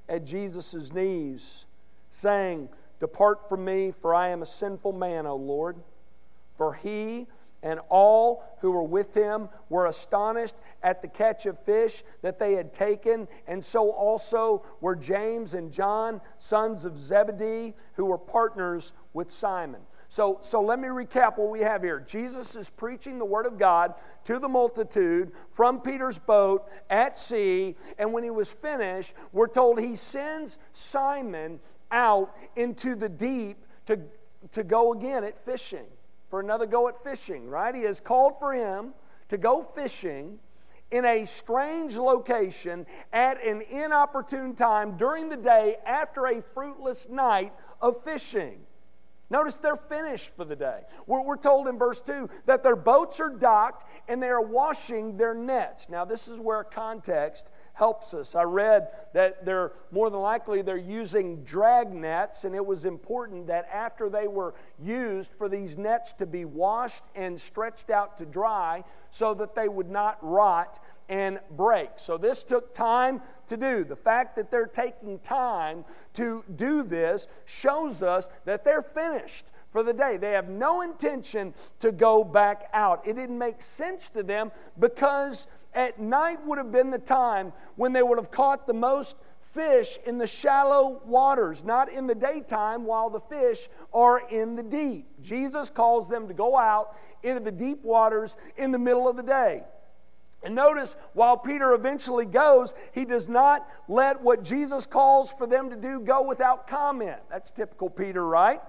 at 0.09 0.25
Jesus' 0.25 0.91
knees, 0.91 1.65
saying, 2.09 2.67
Depart 2.99 3.47
from 3.47 3.63
me, 3.63 3.93
for 4.01 4.13
I 4.13 4.29
am 4.29 4.41
a 4.41 4.45
sinful 4.45 4.91
man, 4.91 5.25
O 5.25 5.35
Lord. 5.35 5.77
For 6.57 6.73
he 6.73 7.27
and 7.63 7.79
all 7.89 8.43
who 8.59 8.71
were 8.71 8.83
with 8.83 9.13
him 9.13 9.49
were 9.69 9.87
astonished 9.87 10.55
at 10.83 11.01
the 11.01 11.07
catch 11.07 11.45
of 11.45 11.59
fish 11.59 12.03
that 12.21 12.39
they 12.39 12.53
had 12.53 12.71
taken, 12.73 13.27
and 13.47 13.63
so 13.63 13.91
also 13.91 14.65
were 14.81 14.95
James 14.95 15.53
and 15.53 15.71
John, 15.71 16.21
sons 16.37 16.85
of 16.85 16.97
Zebedee, 16.97 17.73
who 17.93 18.05
were 18.05 18.17
partners 18.17 18.93
with 19.13 19.29
Simon. 19.29 19.81
So, 20.11 20.39
so 20.41 20.61
let 20.61 20.79
me 20.79 20.87
recap 20.87 21.37
what 21.37 21.51
we 21.51 21.59
have 21.59 21.83
here. 21.83 21.99
Jesus 21.99 22.55
is 22.55 22.69
preaching 22.69 23.19
the 23.19 23.25
Word 23.25 23.45
of 23.45 23.59
God 23.59 23.93
to 24.23 24.39
the 24.39 24.49
multitude 24.49 25.31
from 25.51 25.81
Peter's 25.81 26.17
boat 26.17 26.67
at 26.89 27.17
sea, 27.17 27.75
and 27.99 28.11
when 28.11 28.23
he 28.23 28.31
was 28.31 28.51
finished, 28.51 29.13
we're 29.33 29.47
told 29.47 29.79
he 29.79 29.95
sends 29.95 30.57
Simon 30.73 31.59
out 31.91 32.35
into 32.55 32.95
the 32.95 33.09
deep 33.09 33.57
to, 33.85 33.99
to 34.51 34.63
go 34.63 34.93
again 34.93 35.23
at 35.23 35.43
fishing 35.45 35.85
for 36.29 36.39
another 36.39 36.65
go 36.65 36.87
at 36.87 37.03
fishing, 37.03 37.49
right? 37.49 37.73
He 37.73 37.83
has 37.83 37.99
called 37.99 38.37
for 38.39 38.53
him 38.53 38.93
to 39.29 39.37
go 39.37 39.63
fishing 39.63 40.39
in 40.91 41.05
a 41.05 41.25
strange 41.25 41.97
location 41.97 42.85
at 43.13 43.43
an 43.43 43.61
inopportune 43.61 44.55
time 44.55 44.97
during 44.97 45.29
the 45.29 45.37
day 45.37 45.75
after 45.85 46.27
a 46.27 46.41
fruitless 46.41 47.07
night 47.09 47.53
of 47.81 48.03
fishing. 48.03 48.59
Notice 49.31 49.57
they're 49.57 49.75
finished 49.75 50.35
for 50.35 50.43
the 50.43 50.55
day. 50.55 50.81
We're, 51.05 51.23
we're, 51.23 51.37
told 51.37 51.67
in 51.67 51.77
verse 51.77 52.01
2 52.01 52.29
that 52.47 52.63
their 52.63 52.75
boats 52.75 53.19
are 53.19 53.29
docked 53.29 53.85
and 54.07 54.21
they 54.21 54.29
are 54.29 54.41
washing 54.41 55.17
their 55.17 55.35
nets. 55.35 55.87
Now, 55.87 56.03
this 56.03 56.27
is 56.27 56.39
where 56.39 56.63
context 56.63 57.51
helps 57.79 58.13
us. 58.13 58.35
I 58.35 58.43
read 58.43 58.89
that 59.13 59.45
they're 59.45 59.71
more 59.89 60.09
than 60.09 60.19
likely 60.19 60.61
they're 60.61 60.75
using 60.75 61.45
drag 61.45 61.93
nets, 61.93 62.43
and 62.43 62.53
it 62.53 62.65
was 62.65 62.83
important 62.83 63.47
that 63.47 63.69
after 63.73 64.09
they 64.09 64.27
were 64.27 64.53
used 64.83 65.31
for 65.31 65.47
these 65.47 65.77
nets 65.77 66.11
to 66.13 66.25
be 66.25 66.43
washed 66.43 67.03
and 67.15 67.39
stretched 67.39 67.89
out 67.89 68.17
to 68.17 68.25
dry 68.25 68.83
so 69.11 69.33
that 69.33 69.55
they 69.55 69.69
would 69.69 69.89
not 69.89 70.17
rot 70.21 70.81
and 71.07 71.39
break. 71.51 71.91
So 71.95 72.17
this 72.17 72.43
took 72.43 72.73
time 72.73 73.21
to 73.47 73.55
do. 73.55 73.85
The 73.85 73.95
fact 73.95 74.35
that 74.35 74.51
they're 74.51 74.67
taking 74.67 75.17
time 75.19 75.85
to 76.15 76.43
do 76.57 76.83
this 76.83 77.29
shows 77.45 78.03
us 78.03 78.27
that 78.43 78.65
they're 78.65 78.83
finished 78.83 79.45
for 79.71 79.83
the 79.83 79.93
day. 79.93 80.17
They 80.17 80.31
have 80.31 80.49
no 80.49 80.81
intention 80.81 81.53
to 81.79 81.93
go 81.93 82.25
back 82.25 82.69
out. 82.73 83.07
It 83.07 83.15
didn't 83.15 83.37
make 83.37 83.61
sense 83.61 84.09
to 84.09 84.21
them 84.21 84.51
because 84.77 85.47
at 85.73 85.99
night 85.99 86.45
would 86.45 86.57
have 86.57 86.71
been 86.71 86.89
the 86.89 86.99
time 86.99 87.53
when 87.75 87.93
they 87.93 88.03
would 88.03 88.17
have 88.17 88.31
caught 88.31 88.67
the 88.67 88.73
most 88.73 89.17
fish 89.41 89.97
in 90.05 90.17
the 90.17 90.27
shallow 90.27 91.01
waters, 91.05 91.63
not 91.63 91.91
in 91.91 92.07
the 92.07 92.15
daytime 92.15 92.85
while 92.85 93.09
the 93.09 93.19
fish 93.19 93.67
are 93.93 94.21
in 94.29 94.55
the 94.55 94.63
deep. 94.63 95.07
Jesus 95.21 95.69
calls 95.69 96.07
them 96.07 96.27
to 96.27 96.33
go 96.33 96.57
out 96.57 96.95
into 97.23 97.39
the 97.39 97.51
deep 97.51 97.83
waters 97.83 98.37
in 98.57 98.71
the 98.71 98.79
middle 98.79 99.07
of 99.07 99.15
the 99.15 99.23
day. 99.23 99.63
And 100.41 100.55
notice, 100.55 100.95
while 101.13 101.35
Peter 101.35 101.73
eventually 101.73 102.25
goes, 102.25 102.73
he 102.93 103.03
does 103.03 103.27
not 103.27 103.67
let 103.89 104.21
what 104.21 104.43
Jesus 104.43 104.85
calls 104.85 105.33
for 105.33 105.45
them 105.45 105.69
to 105.69 105.75
do 105.75 105.99
go 105.99 106.21
without 106.21 106.65
comment. 106.65 107.17
That's 107.29 107.51
typical 107.51 107.89
Peter, 107.89 108.25
right? 108.25 108.61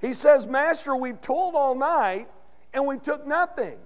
He 0.00 0.12
says, 0.12 0.46
Master, 0.46 0.94
we've 0.94 1.20
toiled 1.20 1.56
all 1.56 1.74
night 1.74 2.28
and 2.72 2.86
we've 2.86 3.02
took 3.02 3.26
nothing. 3.26 3.78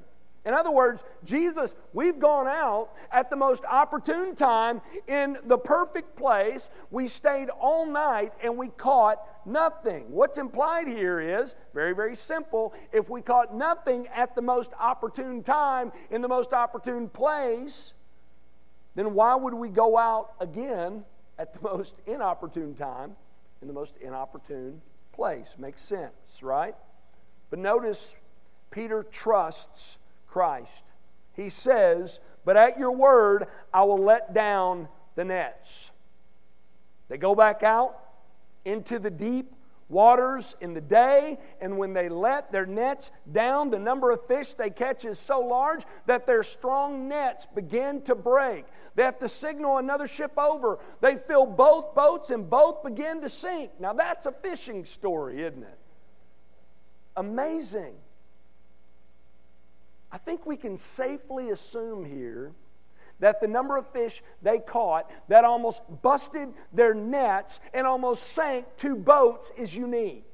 In 0.44 0.54
other 0.54 0.72
words, 0.72 1.04
Jesus, 1.24 1.76
we've 1.92 2.18
gone 2.18 2.48
out 2.48 2.90
at 3.12 3.30
the 3.30 3.36
most 3.36 3.64
opportune 3.64 4.34
time 4.34 4.80
in 5.06 5.36
the 5.44 5.56
perfect 5.56 6.16
place. 6.16 6.68
We 6.90 7.06
stayed 7.06 7.48
all 7.48 7.86
night 7.86 8.32
and 8.42 8.56
we 8.56 8.68
caught 8.68 9.18
nothing. 9.46 10.10
What's 10.10 10.38
implied 10.38 10.88
here 10.88 11.20
is 11.20 11.54
very, 11.74 11.94
very 11.94 12.16
simple. 12.16 12.74
If 12.92 13.08
we 13.08 13.22
caught 13.22 13.54
nothing 13.54 14.08
at 14.08 14.34
the 14.34 14.42
most 14.42 14.72
opportune 14.80 15.44
time 15.44 15.92
in 16.10 16.22
the 16.22 16.28
most 16.28 16.52
opportune 16.52 17.08
place, 17.08 17.94
then 18.96 19.14
why 19.14 19.36
would 19.36 19.54
we 19.54 19.68
go 19.68 19.96
out 19.96 20.32
again 20.40 21.04
at 21.38 21.54
the 21.54 21.60
most 21.62 21.94
inopportune 22.06 22.74
time 22.74 23.14
in 23.60 23.68
the 23.68 23.74
most 23.74 23.96
inopportune 23.98 24.82
place? 25.12 25.54
Makes 25.56 25.82
sense, 25.82 26.42
right? 26.42 26.74
But 27.48 27.60
notice 27.60 28.16
Peter 28.72 29.04
trusts 29.04 29.98
Christ. 30.32 30.84
He 31.34 31.50
says, 31.50 32.20
But 32.44 32.56
at 32.56 32.78
your 32.78 32.92
word, 32.92 33.46
I 33.72 33.82
will 33.84 34.02
let 34.02 34.32
down 34.32 34.88
the 35.14 35.24
nets. 35.24 35.90
They 37.08 37.18
go 37.18 37.34
back 37.34 37.62
out 37.62 37.98
into 38.64 38.98
the 38.98 39.10
deep 39.10 39.52
waters 39.90 40.56
in 40.62 40.72
the 40.72 40.80
day, 40.80 41.38
and 41.60 41.76
when 41.76 41.92
they 41.92 42.08
let 42.08 42.50
their 42.50 42.64
nets 42.64 43.10
down, 43.30 43.68
the 43.68 43.78
number 43.78 44.10
of 44.10 44.26
fish 44.26 44.54
they 44.54 44.70
catch 44.70 45.04
is 45.04 45.18
so 45.18 45.40
large 45.40 45.84
that 46.06 46.26
their 46.26 46.42
strong 46.42 47.08
nets 47.08 47.46
begin 47.54 48.00
to 48.02 48.14
break. 48.14 48.64
They 48.94 49.02
have 49.02 49.18
to 49.18 49.28
signal 49.28 49.76
another 49.76 50.06
ship 50.06 50.32
over. 50.38 50.78
They 51.02 51.16
fill 51.16 51.44
both 51.44 51.94
boats, 51.94 52.30
and 52.30 52.48
both 52.48 52.82
begin 52.82 53.20
to 53.20 53.28
sink. 53.28 53.72
Now, 53.78 53.92
that's 53.92 54.24
a 54.24 54.32
fishing 54.32 54.86
story, 54.86 55.42
isn't 55.42 55.62
it? 55.62 55.78
Amazing. 57.18 57.96
I 60.12 60.18
think 60.18 60.44
we 60.44 60.56
can 60.56 60.76
safely 60.76 61.50
assume 61.50 62.04
here 62.04 62.52
that 63.20 63.40
the 63.40 63.48
number 63.48 63.78
of 63.78 63.86
fish 63.88 64.22
they 64.42 64.58
caught 64.58 65.10
that 65.28 65.44
almost 65.44 65.82
busted 66.02 66.48
their 66.72 66.92
nets 66.92 67.60
and 67.72 67.86
almost 67.86 68.24
sank 68.32 68.66
two 68.76 68.94
boats 68.94 69.50
is 69.56 69.74
unique. 69.74 70.24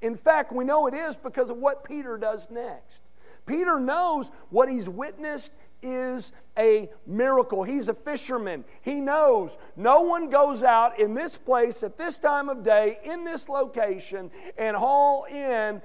In 0.00 0.16
fact, 0.16 0.52
we 0.52 0.64
know 0.64 0.86
it 0.86 0.94
is 0.94 1.16
because 1.16 1.50
of 1.50 1.58
what 1.58 1.84
Peter 1.84 2.16
does 2.16 2.50
next. 2.50 3.02
Peter 3.44 3.78
knows 3.78 4.30
what 4.50 4.68
he's 4.68 4.88
witnessed 4.88 5.52
is 5.82 6.32
a 6.58 6.88
miracle. 7.06 7.62
He's 7.62 7.88
a 7.88 7.94
fisherman. 7.94 8.64
He 8.82 9.00
knows 9.00 9.58
no 9.76 10.02
one 10.02 10.30
goes 10.30 10.62
out 10.62 10.98
in 10.98 11.14
this 11.14 11.36
place 11.36 11.82
at 11.82 11.98
this 11.98 12.18
time 12.18 12.48
of 12.48 12.62
day, 12.62 12.96
in 13.04 13.24
this 13.24 13.48
location, 13.48 14.30
and 14.56 14.76
haul 14.76 15.24
in 15.24 15.82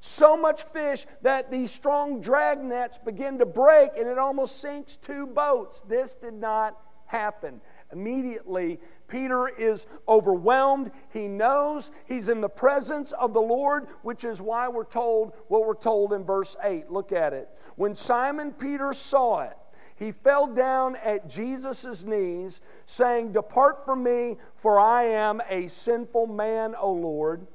so 0.00 0.36
much 0.36 0.62
fish 0.64 1.06
that 1.22 1.50
these 1.50 1.70
strong 1.70 2.20
drag 2.20 2.62
nets 2.62 2.98
begin 2.98 3.38
to 3.38 3.46
break 3.46 3.90
and 3.98 4.08
it 4.08 4.18
almost 4.18 4.60
sinks 4.60 4.96
two 4.96 5.26
boats. 5.26 5.82
This 5.82 6.14
did 6.14 6.34
not 6.34 6.76
happen. 7.06 7.60
Immediately, 7.92 8.78
Peter 9.08 9.48
is 9.48 9.86
overwhelmed. 10.06 10.90
He 11.10 11.26
knows 11.26 11.90
he's 12.06 12.28
in 12.28 12.40
the 12.40 12.48
presence 12.48 13.12
of 13.12 13.32
the 13.32 13.40
Lord, 13.40 13.88
which 14.02 14.24
is 14.24 14.42
why 14.42 14.68
we're 14.68 14.84
told 14.84 15.32
what 15.48 15.66
we're 15.66 15.74
told 15.74 16.12
in 16.12 16.24
verse 16.24 16.54
8. 16.62 16.90
Look 16.90 17.12
at 17.12 17.32
it. 17.32 17.48
When 17.76 17.94
Simon 17.94 18.52
Peter 18.52 18.92
saw 18.92 19.40
it, 19.40 19.56
he 19.96 20.12
fell 20.12 20.46
down 20.46 20.94
at 20.96 21.28
Jesus' 21.28 22.04
knees, 22.04 22.60
saying, 22.86 23.32
Depart 23.32 23.84
from 23.84 24.04
me, 24.04 24.36
for 24.54 24.78
I 24.78 25.04
am 25.04 25.40
a 25.48 25.66
sinful 25.66 26.28
man, 26.28 26.76
O 26.78 26.92
Lord. 26.92 27.46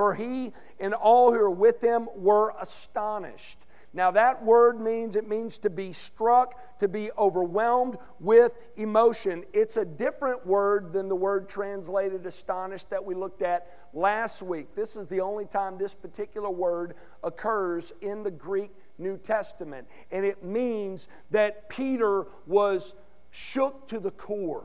For 0.00 0.14
he 0.14 0.54
and 0.78 0.94
all 0.94 1.30
who 1.30 1.38
were 1.38 1.50
with 1.50 1.82
him 1.82 2.08
were 2.16 2.54
astonished. 2.58 3.58
Now, 3.92 4.10
that 4.12 4.42
word 4.42 4.80
means 4.80 5.14
it 5.14 5.28
means 5.28 5.58
to 5.58 5.68
be 5.68 5.92
struck, 5.92 6.78
to 6.78 6.88
be 6.88 7.10
overwhelmed 7.18 7.98
with 8.18 8.56
emotion. 8.78 9.44
It's 9.52 9.76
a 9.76 9.84
different 9.84 10.46
word 10.46 10.94
than 10.94 11.10
the 11.10 11.14
word 11.14 11.50
translated 11.50 12.24
astonished 12.24 12.88
that 12.88 13.04
we 13.04 13.14
looked 13.14 13.42
at 13.42 13.66
last 13.92 14.42
week. 14.42 14.74
This 14.74 14.96
is 14.96 15.06
the 15.06 15.20
only 15.20 15.44
time 15.44 15.76
this 15.76 15.94
particular 15.94 16.48
word 16.48 16.94
occurs 17.22 17.92
in 18.00 18.22
the 18.22 18.30
Greek 18.30 18.70
New 18.96 19.18
Testament. 19.18 19.86
And 20.10 20.24
it 20.24 20.42
means 20.42 21.08
that 21.30 21.68
Peter 21.68 22.26
was 22.46 22.94
shook 23.32 23.86
to 23.88 24.00
the 24.00 24.12
core, 24.12 24.64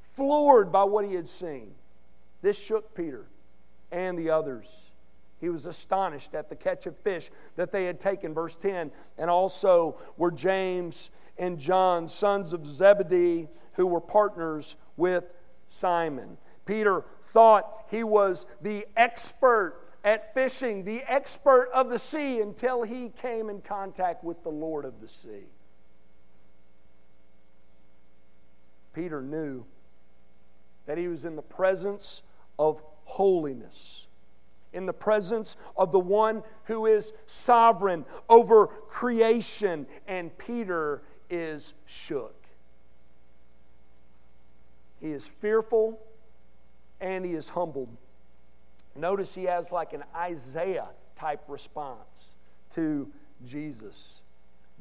floored 0.00 0.72
by 0.72 0.84
what 0.84 1.04
he 1.04 1.12
had 1.12 1.28
seen. 1.28 1.72
This 2.40 2.58
shook 2.58 2.94
Peter 2.94 3.26
and 3.92 4.18
the 4.18 4.30
others. 4.30 4.90
He 5.40 5.48
was 5.48 5.66
astonished 5.66 6.34
at 6.34 6.48
the 6.48 6.56
catch 6.56 6.86
of 6.86 6.96
fish 6.98 7.30
that 7.56 7.72
they 7.72 7.86
had 7.86 7.98
taken, 7.98 8.34
verse 8.34 8.56
10. 8.56 8.92
And 9.16 9.30
also 9.30 9.98
were 10.16 10.30
James 10.30 11.10
and 11.38 11.58
John, 11.58 12.08
sons 12.08 12.52
of 12.52 12.66
Zebedee, 12.66 13.48
who 13.72 13.86
were 13.86 14.00
partners 14.00 14.76
with 14.96 15.24
Simon. 15.68 16.36
Peter 16.66 17.04
thought 17.22 17.86
he 17.90 18.04
was 18.04 18.46
the 18.60 18.86
expert 18.96 19.76
at 20.04 20.34
fishing, 20.34 20.84
the 20.84 21.02
expert 21.06 21.70
of 21.72 21.88
the 21.88 21.98
sea, 21.98 22.40
until 22.40 22.82
he 22.82 23.10
came 23.20 23.48
in 23.48 23.60
contact 23.62 24.22
with 24.22 24.42
the 24.42 24.50
Lord 24.50 24.84
of 24.84 25.00
the 25.00 25.08
sea. 25.08 25.46
Peter 28.92 29.22
knew 29.22 29.64
that 30.86 30.98
he 30.98 31.08
was 31.08 31.24
in 31.24 31.36
the 31.36 31.42
presence 31.42 32.22
of 32.58 32.82
holiness, 33.10 34.06
in 34.72 34.86
the 34.86 34.92
presence 34.92 35.56
of 35.76 35.90
the 35.90 35.98
one 35.98 36.42
who 36.64 36.86
is 36.86 37.12
sovereign 37.26 38.04
over 38.28 38.68
creation, 38.88 39.86
and 40.06 40.36
Peter 40.38 41.02
is 41.28 41.74
shook. 41.86 42.34
He 45.00 45.10
is 45.12 45.26
fearful 45.26 45.98
and 47.00 47.24
he 47.24 47.32
is 47.32 47.48
humbled. 47.48 47.88
Notice 48.94 49.34
he 49.34 49.44
has 49.44 49.72
like 49.72 49.92
an 49.92 50.04
Isaiah 50.14 50.88
type 51.16 51.42
response 51.48 52.36
to 52.74 53.10
Jesus. 53.44 54.20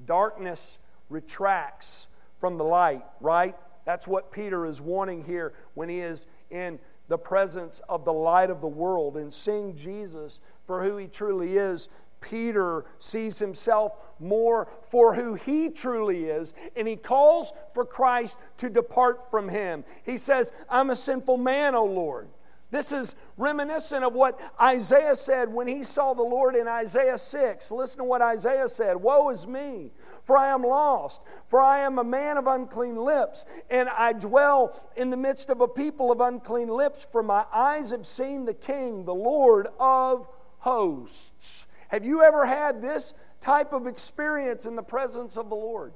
Darkness 0.05 0.79
retracts 1.09 2.09
from 2.39 2.57
the 2.57 2.63
light, 2.63 3.05
right? 3.21 3.55
That's 3.86 4.07
what 4.07 4.31
Peter 4.31 4.65
is 4.65 4.81
wanting 4.81 5.24
here 5.24 5.53
when 5.74 5.89
he 5.89 6.00
is 6.00 6.27
in 6.51 6.79
the 7.10 7.18
presence 7.18 7.82
of 7.89 8.06
the 8.06 8.13
light 8.13 8.50
of 8.50 8.62
the 8.62 8.68
world 8.68 9.18
and 9.18 9.34
seeing 9.34 9.75
Jesus 9.75 10.39
for 10.66 10.84
who 10.84 10.96
he 10.98 11.08
truly 11.08 11.58
is. 11.58 11.89
Peter 12.22 12.86
sees 13.00 13.39
himself 13.39 13.94
more 14.20 14.70
for 14.84 15.13
who 15.16 15.36
he 15.36 15.70
truly 15.70 16.25
is, 16.25 16.54
and 16.75 16.88
he 16.88 16.96
calls 16.96 17.54
for 17.74 17.86
Christ 17.86 18.38
to 18.58 18.70
depart 18.70 19.32
from 19.32 19.50
him. 19.50 19.84
He 20.04 20.18
says, 20.18 20.51
I'm 20.70 20.89
a 20.89 20.96
sinful 20.96 21.38
man, 21.38 21.75
O 21.75 21.86
Lord. 21.86 22.28
This 22.71 22.91
is 22.91 23.15
reminiscent 23.35 24.03
of 24.03 24.13
what 24.13 24.39
Isaiah 24.61 25.15
said 25.15 25.51
when 25.51 25.67
he 25.67 25.83
saw 25.83 26.13
the 26.13 26.21
Lord 26.21 26.55
in 26.55 26.67
Isaiah 26.67 27.17
6. 27.17 27.71
Listen 27.71 27.99
to 27.99 28.03
what 28.03 28.21
Isaiah 28.21 28.67
said 28.67 28.95
Woe 28.97 29.29
is 29.31 29.47
me, 29.47 29.91
for 30.23 30.38
I 30.38 30.53
am 30.53 30.61
lost, 30.61 31.23
for 31.47 31.61
I 31.61 31.79
am 31.79 31.97
a 31.97 32.03
man 32.03 32.38
of 32.38 32.45
unclean 32.45 32.95
lips, 32.95 33.45
and 33.71 33.89
I 33.89 34.13
dwell 34.13 34.79
in 34.95 35.09
the 35.09 35.17
midst 35.17 35.49
of 35.49 35.61
a 35.61 35.67
people 35.67 36.11
of 36.11 36.21
unclean 36.21 36.69
lips, 36.69 37.07
for 37.11 37.23
my 37.23 37.45
eyes 37.51 37.89
have 37.89 38.05
seen 38.05 38.45
the 38.45 38.53
King, 38.53 39.03
the 39.03 39.15
Lord 39.15 39.67
of 39.79 40.27
hosts. 40.59 41.65
Have 41.88 42.05
you 42.05 42.21
ever 42.21 42.45
had 42.45 42.83
this 42.83 43.15
type 43.39 43.73
of 43.73 43.88
experience 43.88 44.67
in 44.67 44.75
the 44.75 44.83
presence 44.83 45.38
of 45.38 45.49
the 45.49 45.55
Lord? 45.55 45.93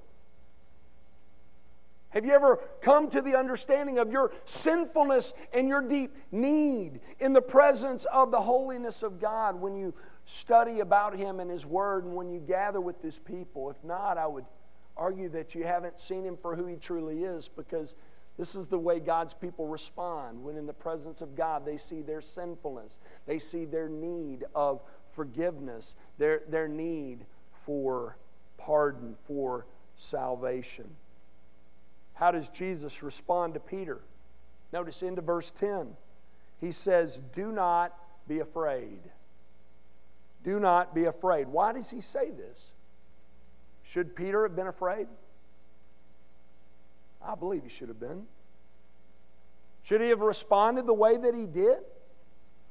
Have 2.13 2.25
you 2.25 2.31
ever 2.31 2.59
come 2.81 3.09
to 3.09 3.21
the 3.21 3.35
understanding 3.35 3.97
of 3.97 4.11
your 4.11 4.31
sinfulness 4.45 5.33
and 5.51 5.67
your 5.67 5.81
deep 5.81 6.15
need 6.31 6.99
in 7.19 7.33
the 7.33 7.41
presence 7.41 8.05
of 8.05 8.29
the 8.29 8.41
holiness 8.41 9.01
of 9.01 9.19
God 9.19 9.59
when 9.59 9.75
you 9.75 9.95
study 10.25 10.79
about 10.79 11.17
Him 11.17 11.39
and 11.39 11.49
His 11.49 11.65
Word 11.65 12.05
and 12.05 12.15
when 12.15 12.29
you 12.29 12.39
gather 12.39 12.79
with 12.79 13.01
His 13.01 13.17
people? 13.17 13.71
If 13.71 13.83
not, 13.83 14.19
I 14.19 14.27
would 14.27 14.45
argue 14.95 15.27
that 15.29 15.55
you 15.55 15.63
haven't 15.63 15.99
seen 15.99 16.23
Him 16.23 16.37
for 16.39 16.55
who 16.55 16.67
He 16.67 16.75
truly 16.75 17.23
is 17.23 17.47
because 17.47 17.95
this 18.37 18.55
is 18.55 18.67
the 18.67 18.77
way 18.77 18.99
God's 18.99 19.33
people 19.33 19.65
respond 19.65 20.43
when 20.43 20.55
in 20.55 20.67
the 20.67 20.73
presence 20.73 21.21
of 21.21 21.35
God 21.35 21.65
they 21.65 21.77
see 21.77 22.03
their 22.03 22.21
sinfulness, 22.21 22.99
they 23.25 23.39
see 23.39 23.65
their 23.65 23.89
need 23.89 24.43
of 24.53 24.83
forgiveness, 25.13 25.95
their, 26.19 26.43
their 26.47 26.67
need 26.67 27.25
for 27.65 28.17
pardon, 28.57 29.15
for 29.25 29.65
salvation. 29.95 30.95
How 32.13 32.31
does 32.31 32.49
Jesus 32.49 33.03
respond 33.03 33.53
to 33.55 33.59
Peter? 33.59 33.99
Notice 34.71 35.01
into 35.01 35.21
verse 35.21 35.51
10. 35.51 35.95
He 36.59 36.71
says, 36.71 37.21
Do 37.33 37.51
not 37.51 37.93
be 38.27 38.39
afraid. 38.39 38.99
Do 40.43 40.59
not 40.59 40.93
be 40.93 41.05
afraid. 41.05 41.47
Why 41.47 41.73
does 41.73 41.89
he 41.89 42.01
say 42.01 42.29
this? 42.31 42.59
Should 43.83 44.15
Peter 44.15 44.43
have 44.43 44.55
been 44.55 44.67
afraid? 44.67 45.07
I 47.25 47.35
believe 47.35 47.63
he 47.63 47.69
should 47.69 47.87
have 47.87 47.99
been. 47.99 48.23
Should 49.83 50.01
he 50.01 50.09
have 50.09 50.21
responded 50.21 50.87
the 50.87 50.93
way 50.93 51.17
that 51.17 51.35
he 51.35 51.45
did? 51.45 51.77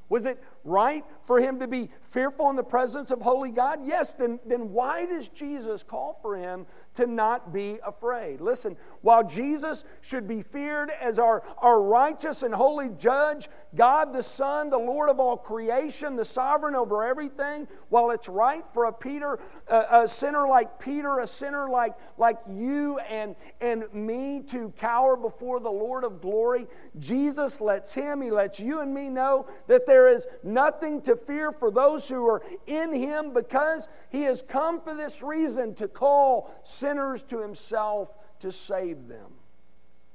Was 0.09 0.27
it 0.27 0.43
right 0.65 1.05
for 1.25 1.41
him 1.41 1.61
to 1.61 1.69
be 1.69 1.91
fearful 2.03 2.51
in 2.51 2.57
the 2.57 2.63
presence 2.63 3.11
of 3.11 3.21
holy 3.21 3.51
God? 3.51 3.81
Yes, 3.85 4.13
then, 4.13 4.41
then 4.47 4.73
why 4.73 5.07
does 5.07 5.29
Jesus 5.29 5.83
call 5.83 6.19
for 6.23 6.37
him 6.37 6.67
to 6.95 7.07
not 7.07 7.53
be 7.53 7.79
afraid? 7.87 8.41
Listen, 8.41 8.77
while 9.01 9.25
Jesus 9.25 9.85
should 10.01 10.29
be 10.29 10.43
feared 10.43 10.91
as 10.91 11.19
our, 11.19 11.43
our 11.59 11.81
righteous 11.81 12.43
and 12.43 12.55
holy 12.55 12.91
judge, 12.91 13.49
God 13.75 14.13
the 14.13 14.23
Son, 14.23 14.69
the 14.69 14.79
Lord 14.79 15.09
of 15.09 15.19
all 15.19 15.37
creation, 15.37 16.17
the 16.17 16.25
sovereign 16.25 16.75
over 16.75 17.05
everything, 17.05 17.67
while 17.89 18.11
it's 18.11 18.29
right 18.29 18.65
for 18.73 18.85
a 18.85 18.93
Peter, 18.93 19.39
a, 19.69 20.03
a 20.03 20.09
sinner 20.09 20.47
like 20.47 20.79
Peter, 20.79 21.21
a 21.21 21.27
sinner 21.27 21.71
like, 21.71 21.95
like 22.19 22.39
you 22.49 22.99
and, 22.99 23.35
and 23.61 23.85
me 23.95 24.43
to 24.49 24.73
cower 24.79 25.17
before 25.17 25.61
the 25.61 25.71
Lord 25.71 26.05
of 26.05 26.21
glory, 26.21 26.67
Jesus 26.99 27.61
lets 27.61 27.95
him, 27.95 28.21
he 28.21 28.31
lets 28.31 28.61
you 28.61 28.81
and 28.81 28.93
me 28.93 29.09
know 29.09 29.47
that 29.67 29.87
there 29.87 30.09
is 30.09 30.27
nothing 30.53 31.01
to 31.03 31.17
fear 31.17 31.53
for 31.53 31.71
those 31.71 32.09
who 32.09 32.27
are 32.27 32.43
in 32.67 32.93
him 32.93 33.33
because 33.33 33.89
he 34.11 34.23
has 34.23 34.43
come 34.43 34.81
for 34.81 34.95
this 34.95 35.23
reason 35.23 35.75
to 35.75 35.89
call 35.89 36.55
sinners 36.65 37.23
to 37.25 37.41
himself 37.41 38.11
to 38.41 38.51
save 38.51 39.09
them, 39.09 39.31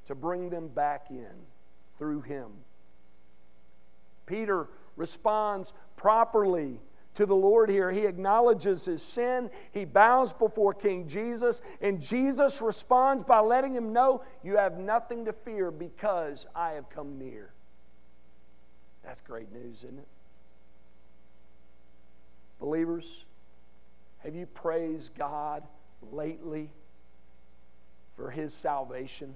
to 0.05 0.15
bring 0.15 0.49
them 0.49 0.67
back 0.67 1.07
in 1.09 1.31
through 1.97 2.21
him. 2.21 2.47
Peter 4.25 4.67
responds 4.95 5.73
properly 5.95 6.79
to 7.15 7.25
the 7.25 7.35
Lord 7.35 7.69
here. 7.69 7.89
He 7.89 8.05
acknowledges 8.05 8.85
his 8.85 9.01
sin. 9.01 9.49
He 9.71 9.85
bows 9.85 10.33
before 10.33 10.73
King 10.73 11.07
Jesus. 11.07 11.61
And 11.81 11.99
Jesus 11.99 12.61
responds 12.61 13.23
by 13.23 13.39
letting 13.39 13.73
him 13.73 13.91
know, 13.91 14.23
You 14.43 14.57
have 14.57 14.77
nothing 14.77 15.25
to 15.25 15.33
fear 15.33 15.71
because 15.71 16.45
I 16.53 16.71
have 16.73 16.89
come 16.89 17.17
near. 17.17 17.53
That's 19.03 19.21
great 19.21 19.51
news, 19.51 19.77
isn't 19.77 19.97
it? 19.97 20.07
Believers, 22.59 23.25
have 24.19 24.35
you 24.35 24.45
praised 24.45 25.15
God 25.15 25.63
lately 26.11 26.69
for 28.15 28.31
His 28.31 28.53
salvation? 28.53 29.33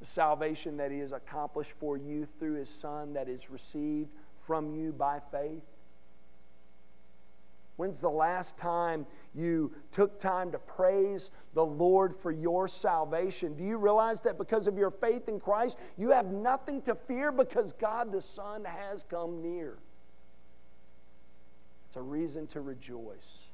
The 0.00 0.06
salvation 0.06 0.76
that 0.78 0.90
He 0.90 0.98
has 1.00 1.12
accomplished 1.12 1.72
for 1.72 1.96
you 1.96 2.26
through 2.26 2.54
His 2.54 2.68
Son 2.68 3.12
that 3.14 3.28
is 3.28 3.50
received 3.50 4.10
from 4.40 4.74
you 4.74 4.92
by 4.92 5.20
faith? 5.30 5.62
When's 7.76 8.00
the 8.00 8.10
last 8.10 8.56
time 8.56 9.04
you 9.34 9.72
took 9.90 10.18
time 10.18 10.52
to 10.52 10.58
praise 10.58 11.30
the 11.54 11.64
Lord 11.64 12.14
for 12.16 12.30
your 12.30 12.68
salvation? 12.68 13.54
Do 13.54 13.64
you 13.64 13.78
realize 13.78 14.20
that 14.20 14.38
because 14.38 14.68
of 14.68 14.78
your 14.78 14.92
faith 14.92 15.28
in 15.28 15.40
Christ, 15.40 15.78
you 15.98 16.10
have 16.10 16.26
nothing 16.26 16.82
to 16.82 16.94
fear 16.94 17.32
because 17.32 17.72
God 17.72 18.12
the 18.12 18.20
Son 18.20 18.64
has 18.64 19.02
come 19.02 19.42
near? 19.42 19.78
It's 21.94 22.00
a 22.00 22.02
reason 22.02 22.48
to 22.48 22.60
rejoice. 22.60 23.44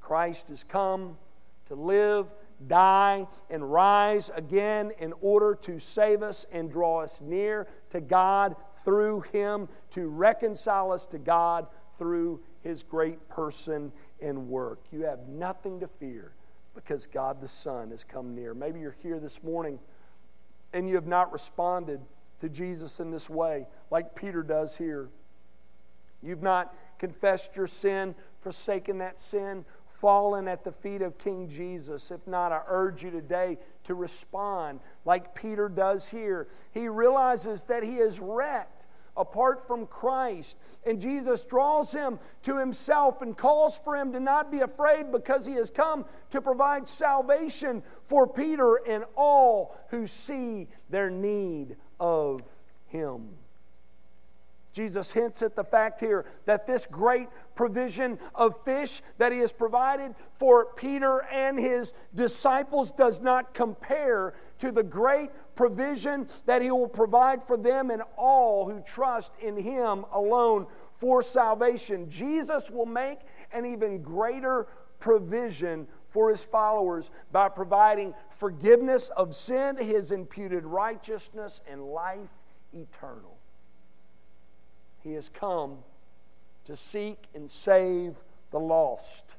Christ 0.00 0.50
has 0.50 0.62
come 0.62 1.18
to 1.66 1.74
live, 1.74 2.28
die, 2.68 3.26
and 3.50 3.72
rise 3.72 4.30
again 4.36 4.92
in 5.00 5.12
order 5.20 5.56
to 5.62 5.80
save 5.80 6.22
us 6.22 6.46
and 6.52 6.70
draw 6.70 7.00
us 7.00 7.20
near 7.20 7.66
to 7.88 8.00
God 8.00 8.54
through 8.84 9.22
Him, 9.32 9.68
to 9.90 10.06
reconcile 10.06 10.92
us 10.92 11.08
to 11.08 11.18
God 11.18 11.66
through 11.98 12.40
his 12.62 12.84
great 12.84 13.28
person 13.28 13.90
and 14.22 14.48
work. 14.48 14.78
You 14.92 15.00
have 15.06 15.26
nothing 15.26 15.80
to 15.80 15.88
fear 15.88 16.34
because 16.76 17.04
God 17.04 17.40
the 17.40 17.48
Son 17.48 17.90
has 17.90 18.04
come 18.04 18.32
near. 18.32 18.54
Maybe 18.54 18.78
you're 18.78 18.94
here 19.02 19.18
this 19.18 19.42
morning 19.42 19.80
and 20.72 20.88
you 20.88 20.94
have 20.94 21.08
not 21.08 21.32
responded 21.32 22.00
to 22.38 22.48
Jesus 22.48 23.00
in 23.00 23.10
this 23.10 23.28
way, 23.28 23.66
like 23.90 24.14
Peter 24.14 24.44
does 24.44 24.76
here. 24.76 25.08
You've 26.22 26.42
not 26.42 26.74
confessed 26.98 27.56
your 27.56 27.66
sin, 27.66 28.14
forsaken 28.40 28.98
that 28.98 29.18
sin, 29.18 29.64
fallen 29.86 30.48
at 30.48 30.64
the 30.64 30.72
feet 30.72 31.02
of 31.02 31.18
King 31.18 31.48
Jesus. 31.48 32.10
If 32.10 32.26
not, 32.26 32.52
I 32.52 32.62
urge 32.66 33.02
you 33.02 33.10
today 33.10 33.58
to 33.84 33.94
respond 33.94 34.80
like 35.04 35.34
Peter 35.34 35.68
does 35.68 36.08
here. 36.08 36.48
He 36.72 36.88
realizes 36.88 37.64
that 37.64 37.82
he 37.82 37.96
is 37.96 38.20
wrecked 38.20 38.86
apart 39.16 39.66
from 39.66 39.86
Christ. 39.86 40.56
And 40.86 41.00
Jesus 41.00 41.44
draws 41.44 41.92
him 41.92 42.18
to 42.42 42.56
himself 42.56 43.20
and 43.22 43.36
calls 43.36 43.76
for 43.78 43.96
him 43.96 44.12
to 44.12 44.20
not 44.20 44.50
be 44.50 44.60
afraid 44.60 45.12
because 45.12 45.44
he 45.44 45.54
has 45.54 45.70
come 45.70 46.06
to 46.30 46.40
provide 46.40 46.88
salvation 46.88 47.82
for 48.06 48.26
Peter 48.26 48.76
and 48.88 49.04
all 49.16 49.76
who 49.90 50.06
see 50.06 50.68
their 50.88 51.10
need 51.10 51.76
of 51.98 52.42
him. 52.86 53.28
Jesus 54.72 55.10
hints 55.10 55.42
at 55.42 55.56
the 55.56 55.64
fact 55.64 55.98
here 55.98 56.26
that 56.44 56.66
this 56.66 56.86
great 56.86 57.28
provision 57.56 58.18
of 58.34 58.62
fish 58.64 59.02
that 59.18 59.32
he 59.32 59.38
has 59.38 59.52
provided 59.52 60.14
for 60.32 60.66
Peter 60.76 61.24
and 61.24 61.58
his 61.58 61.92
disciples 62.14 62.92
does 62.92 63.20
not 63.20 63.52
compare 63.52 64.34
to 64.58 64.70
the 64.70 64.82
great 64.82 65.30
provision 65.56 66.28
that 66.46 66.62
he 66.62 66.70
will 66.70 66.88
provide 66.88 67.42
for 67.42 67.56
them 67.56 67.90
and 67.90 68.02
all 68.16 68.70
who 68.70 68.80
trust 68.80 69.32
in 69.42 69.56
him 69.56 70.04
alone 70.12 70.66
for 70.98 71.20
salvation. 71.20 72.08
Jesus 72.08 72.70
will 72.70 72.86
make 72.86 73.18
an 73.52 73.66
even 73.66 74.02
greater 74.02 74.68
provision 75.00 75.88
for 76.06 76.30
his 76.30 76.44
followers 76.44 77.10
by 77.32 77.48
providing 77.48 78.14
forgiveness 78.30 79.08
of 79.16 79.34
sin, 79.34 79.76
his 79.76 80.12
imputed 80.12 80.64
righteousness, 80.64 81.60
and 81.68 81.82
life 81.82 82.28
eternal. 82.72 83.39
He 85.02 85.12
has 85.14 85.28
come 85.28 85.78
to 86.64 86.76
seek 86.76 87.26
and 87.34 87.50
save 87.50 88.14
the 88.50 88.60
lost. 88.60 89.36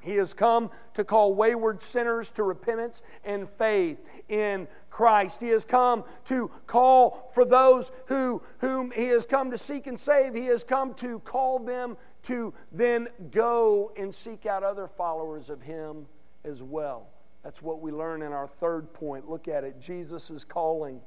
He 0.00 0.16
has 0.16 0.32
come 0.32 0.70
to 0.94 1.04
call 1.04 1.34
wayward 1.34 1.82
sinners 1.82 2.30
to 2.32 2.44
repentance 2.44 3.02
and 3.24 3.48
faith 3.48 3.98
in 4.28 4.68
Christ. 4.90 5.40
He 5.40 5.48
has 5.48 5.64
come 5.64 6.04
to 6.26 6.50
call 6.66 7.30
for 7.34 7.44
those 7.44 7.90
who, 8.06 8.42
whom 8.58 8.92
He 8.92 9.06
has 9.06 9.26
come 9.26 9.50
to 9.50 9.58
seek 9.58 9.86
and 9.86 9.98
save. 9.98 10.34
He 10.34 10.46
has 10.46 10.62
come 10.62 10.94
to 10.94 11.18
call 11.20 11.58
them 11.58 11.96
to 12.22 12.54
then 12.72 13.08
go 13.30 13.92
and 13.96 14.14
seek 14.14 14.46
out 14.46 14.62
other 14.62 14.86
followers 14.86 15.50
of 15.50 15.62
Him 15.62 16.06
as 16.44 16.62
well. 16.62 17.08
That's 17.42 17.62
what 17.62 17.80
we 17.80 17.90
learn 17.90 18.22
in 18.22 18.32
our 18.32 18.46
third 18.46 18.92
point. 18.92 19.28
Look 19.28 19.48
at 19.48 19.64
it 19.64 19.80
Jesus 19.80 20.44
calling 20.44 21.00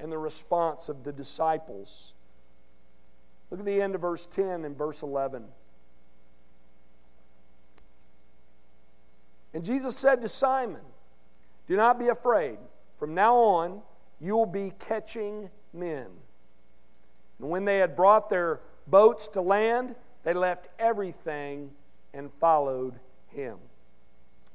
and 0.00 0.10
the 0.10 0.18
response 0.18 0.88
of 0.88 1.04
the 1.04 1.12
disciples. 1.12 2.14
Look 3.50 3.60
at 3.60 3.66
the 3.66 3.80
end 3.80 3.94
of 3.94 4.00
verse 4.00 4.26
10 4.26 4.64
and 4.64 4.76
verse 4.76 5.02
11. 5.02 5.44
And 9.54 9.64
Jesus 9.64 9.96
said 9.96 10.20
to 10.22 10.28
Simon, 10.28 10.82
Do 11.66 11.76
not 11.76 11.98
be 11.98 12.08
afraid. 12.08 12.58
From 12.98 13.14
now 13.14 13.36
on, 13.36 13.82
you 14.20 14.36
will 14.36 14.46
be 14.46 14.72
catching 14.78 15.50
men. 15.72 16.06
And 17.38 17.48
when 17.48 17.64
they 17.64 17.78
had 17.78 17.96
brought 17.96 18.28
their 18.28 18.60
boats 18.86 19.28
to 19.28 19.40
land, 19.40 19.94
they 20.24 20.34
left 20.34 20.68
everything 20.78 21.70
and 22.12 22.30
followed 22.40 22.94
him. 23.28 23.58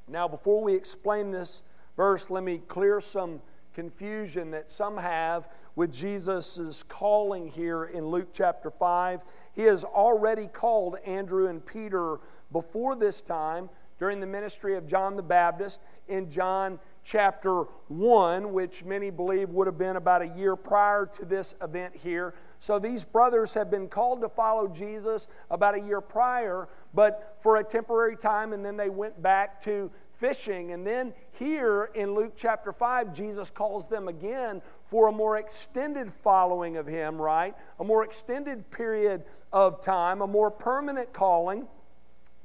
Now, 0.08 0.28
before 0.28 0.62
we 0.62 0.76
explain 0.76 1.32
this 1.32 1.64
verse, 1.96 2.30
let 2.30 2.44
me 2.44 2.62
clear 2.68 3.00
some 3.00 3.42
confusion 3.74 4.52
that 4.52 4.70
some 4.70 4.98
have 4.98 5.50
with 5.76 5.92
Jesus' 5.92 6.84
calling 6.88 7.48
here 7.48 7.86
in 7.86 8.06
Luke 8.06 8.30
chapter 8.32 8.70
5. 8.70 9.22
He 9.54 9.64
has 9.64 9.84
already 9.84 10.48
called 10.48 10.98
Andrew 11.06 11.48
and 11.48 11.66
Peter 11.66 12.20
before 12.52 12.96
this 12.96 13.22
time 13.22 13.70
during 14.00 14.20
the 14.20 14.28
ministry 14.28 14.76
of 14.76 14.88
John 14.88 15.16
the 15.16 15.24
Baptist 15.24 15.82
in 16.08 16.30
John 16.30 16.80
chapter 17.04 17.64
1, 17.88 18.54
which 18.54 18.84
many 18.84 19.10
believe 19.10 19.50
would 19.50 19.68
have 19.68 19.78
been 19.78 19.96
about 19.96 20.22
a 20.22 20.28
year 20.28 20.56
prior 20.56 21.06
to 21.06 21.26
this 21.26 21.56
event 21.62 21.96
here. 21.96 22.34
So 22.60 22.80
these 22.80 23.04
brothers 23.04 23.54
have 23.56 23.70
been 23.70 23.90
called 23.90 24.22
to 24.22 24.30
follow 24.30 24.68
Jesus 24.68 25.28
about 25.50 25.76
a 25.76 25.82
year 25.82 26.00
prior, 26.02 26.70
but 26.94 27.38
for 27.40 27.58
a 27.58 27.64
temporary 27.64 28.16
time, 28.16 28.54
and 28.54 28.66
then 28.66 28.78
they 28.78 28.90
went 28.90 29.22
back 29.22 29.62
to 29.64 29.92
fishing. 30.14 30.72
And 30.72 30.88
then 30.88 31.14
here 31.40 31.90
in 31.94 32.14
Luke 32.14 32.34
chapter 32.36 32.72
5, 32.72 33.14
Jesus 33.14 33.50
calls 33.50 33.88
them 33.88 34.08
again 34.08 34.62
for 34.86 35.08
a 35.08 35.12
more 35.12 35.38
extended 35.38 36.12
following 36.12 36.78
of 36.78 36.88
Him, 36.88 37.22
right? 37.22 37.56
A 37.80 37.84
more 37.84 38.04
extended 38.04 38.70
period 38.72 39.24
of 39.52 39.82
time, 39.82 40.22
a 40.22 40.28
more 40.28 40.52
permanent 40.52 41.14
calling. 41.14 41.68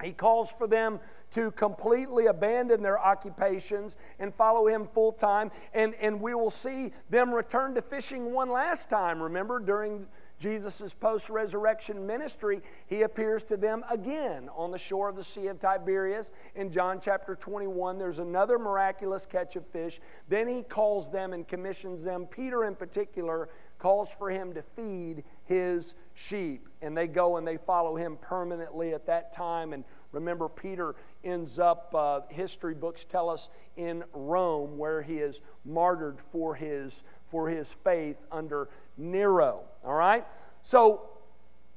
He 0.02 0.12
calls 0.12 0.52
for 0.52 0.66
them 0.66 1.00
to 1.32 1.50
completely 1.50 2.26
abandon 2.26 2.82
their 2.82 2.98
occupations 2.98 3.96
and 4.18 4.34
follow 4.34 4.66
him 4.66 4.86
full 4.86 5.12
time. 5.12 5.50
And, 5.74 5.94
and 6.00 6.20
we 6.20 6.34
will 6.34 6.50
see 6.50 6.92
them 7.10 7.34
return 7.34 7.74
to 7.74 7.82
fishing 7.82 8.32
one 8.32 8.50
last 8.50 8.88
time. 8.88 9.22
Remember, 9.22 9.60
during 9.60 10.06
Jesus' 10.38 10.94
post 10.94 11.30
resurrection 11.30 12.06
ministry, 12.06 12.62
he 12.86 13.02
appears 13.02 13.42
to 13.44 13.56
them 13.56 13.84
again 13.90 14.48
on 14.54 14.70
the 14.70 14.78
shore 14.78 15.08
of 15.08 15.16
the 15.16 15.24
Sea 15.24 15.48
of 15.48 15.58
Tiberias. 15.58 16.32
In 16.54 16.70
John 16.70 17.00
chapter 17.00 17.34
21, 17.34 17.98
there's 17.98 18.20
another 18.20 18.58
miraculous 18.58 19.26
catch 19.26 19.56
of 19.56 19.66
fish. 19.66 20.00
Then 20.28 20.48
he 20.48 20.62
calls 20.62 21.10
them 21.10 21.32
and 21.32 21.46
commissions 21.46 22.04
them, 22.04 22.26
Peter 22.26 22.64
in 22.64 22.76
particular, 22.76 23.48
calls 23.78 24.14
for 24.14 24.30
him 24.30 24.52
to 24.54 24.62
feed 24.62 25.24
his 25.44 25.94
sheep. 26.14 26.68
And 26.82 26.96
they 26.96 27.08
go 27.08 27.36
and 27.36 27.46
they 27.46 27.56
follow 27.56 27.96
him 27.96 28.16
permanently 28.20 28.94
at 28.94 29.06
that 29.06 29.32
time. 29.32 29.72
And 29.72 29.84
remember, 30.12 30.48
Peter 30.48 30.94
ends 31.24 31.58
up, 31.58 31.92
uh, 31.94 32.20
history 32.28 32.74
books 32.74 33.04
tell 33.04 33.28
us, 33.28 33.48
in 33.76 34.04
Rome, 34.12 34.78
where 34.78 35.02
he 35.02 35.18
is 35.18 35.40
martyred 35.64 36.18
for 36.32 36.54
his, 36.54 37.02
for 37.26 37.48
his 37.48 37.72
faith 37.72 38.18
under 38.30 38.68
Nero. 38.96 39.67
All 39.84 39.94
right? 39.94 40.24
So 40.62 41.08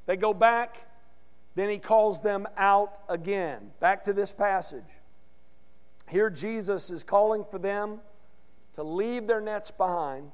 they 0.06 0.18
go 0.18 0.34
back, 0.34 0.88
then 1.56 1.70
he 1.70 1.80
calls 1.80 2.22
them 2.22 2.48
out 2.58 3.00
again. 3.10 3.72
Back 3.80 4.04
to 4.06 4.14
this 4.14 4.34
passage. 4.34 4.84
Here, 6.08 6.30
Jesus 6.30 6.90
is 6.90 7.04
calling 7.04 7.46
for 7.50 7.58
them 7.58 8.00
to 8.76 8.84
leave 8.84 9.28
their 9.28 9.42
nets 9.42 9.72
behind, 9.72 10.32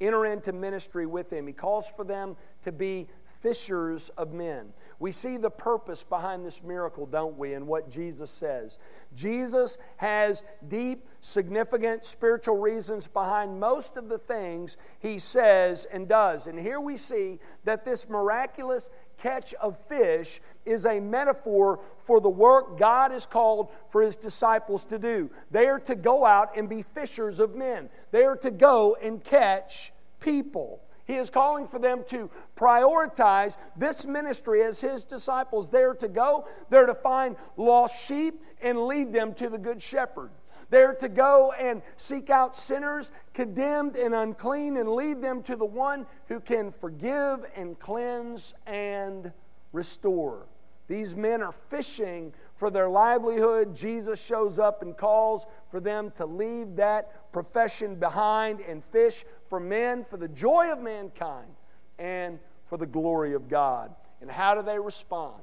enter 0.00 0.26
into 0.26 0.52
ministry 0.52 1.06
with 1.06 1.32
him. 1.32 1.46
He 1.46 1.52
calls 1.52 1.92
for 1.96 2.04
them 2.04 2.36
to 2.62 2.72
be 2.72 3.08
fishers 3.40 4.10
of 4.16 4.32
men. 4.32 4.72
We 4.98 5.12
see 5.12 5.38
the 5.38 5.50
purpose 5.50 6.04
behind 6.04 6.44
this 6.44 6.62
miracle, 6.62 7.06
don't 7.06 7.38
we, 7.38 7.54
in 7.54 7.66
what 7.66 7.90
Jesus 7.90 8.30
says. 8.30 8.78
Jesus 9.14 9.78
has 9.96 10.42
deep, 10.68 11.06
significant 11.22 12.04
spiritual 12.04 12.58
reasons 12.58 13.08
behind 13.08 13.58
most 13.58 13.96
of 13.96 14.08
the 14.08 14.18
things 14.18 14.76
he 14.98 15.18
says 15.18 15.86
and 15.86 16.06
does. 16.06 16.46
And 16.46 16.58
here 16.58 16.80
we 16.80 16.98
see 16.98 17.38
that 17.64 17.84
this 17.84 18.08
miraculous 18.10 18.90
catch 19.16 19.54
of 19.54 19.78
fish 19.88 20.40
is 20.66 20.84
a 20.86 21.00
metaphor 21.00 21.80
for 22.02 22.20
the 22.20 22.28
work 22.28 22.78
God 22.78 23.10
has 23.10 23.26
called 23.26 23.70
for 23.90 24.02
his 24.02 24.16
disciples 24.16 24.84
to 24.86 24.98
do. 24.98 25.30
They 25.50 25.66
are 25.66 25.80
to 25.80 25.94
go 25.94 26.26
out 26.26 26.56
and 26.56 26.68
be 26.68 26.82
fishers 26.82 27.40
of 27.40 27.54
men, 27.54 27.88
they 28.10 28.24
are 28.24 28.36
to 28.36 28.50
go 28.50 28.96
and 29.00 29.22
catch 29.22 29.92
people. 30.20 30.82
He 31.10 31.16
is 31.16 31.28
calling 31.28 31.66
for 31.66 31.80
them 31.80 32.04
to 32.10 32.30
prioritize 32.56 33.56
this 33.76 34.06
ministry 34.06 34.62
as 34.62 34.80
His 34.80 35.04
disciples. 35.04 35.68
They're 35.68 35.94
to 35.94 36.06
go, 36.06 36.46
they're 36.68 36.86
to 36.86 36.94
find 36.94 37.34
lost 37.56 38.06
sheep 38.06 38.40
and 38.62 38.86
lead 38.86 39.12
them 39.12 39.34
to 39.34 39.48
the 39.48 39.58
Good 39.58 39.82
Shepherd. 39.82 40.30
They're 40.70 40.94
to 40.94 41.08
go 41.08 41.52
and 41.58 41.82
seek 41.96 42.30
out 42.30 42.54
sinners, 42.54 43.10
condemned 43.34 43.96
and 43.96 44.14
unclean, 44.14 44.76
and 44.76 44.88
lead 44.88 45.20
them 45.20 45.42
to 45.42 45.56
the 45.56 45.64
one 45.64 46.06
who 46.28 46.38
can 46.38 46.70
forgive 46.70 47.44
and 47.56 47.76
cleanse 47.80 48.54
and 48.68 49.32
restore. 49.72 50.46
These 50.86 51.16
men 51.16 51.42
are 51.42 51.52
fishing 51.52 52.32
for 52.54 52.70
their 52.70 52.88
livelihood. 52.88 53.74
Jesus 53.74 54.24
shows 54.24 54.60
up 54.60 54.82
and 54.82 54.96
calls 54.96 55.46
for 55.70 55.80
them 55.80 56.12
to 56.16 56.26
leave 56.26 56.76
that 56.76 57.32
profession 57.32 57.96
behind 57.96 58.60
and 58.60 58.84
fish 58.84 59.24
for 59.50 59.60
men, 59.60 60.04
for 60.04 60.16
the 60.16 60.28
joy 60.28 60.72
of 60.72 60.80
mankind, 60.80 61.50
and 61.98 62.38
for 62.64 62.78
the 62.78 62.86
glory 62.86 63.34
of 63.34 63.48
God. 63.48 63.94
And 64.22 64.30
how 64.30 64.54
do 64.54 64.62
they 64.62 64.78
respond? 64.78 65.42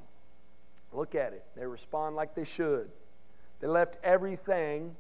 Look 0.94 1.14
at 1.14 1.34
it. 1.34 1.46
They 1.56 1.68
respond 1.68 2.16
like 2.16 2.34
they 2.34 2.46
should. 2.46 2.90
They 3.60 3.68
left 3.68 3.98
everything 4.04 4.96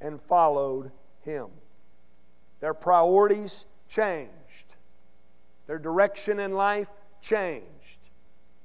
and 0.00 0.20
followed 0.20 0.92
him. 1.22 1.46
Their 2.60 2.74
priorities 2.74 3.64
changed, 3.88 4.76
their 5.66 5.78
direction 5.78 6.38
in 6.38 6.52
life 6.52 6.88
changed 7.20 7.64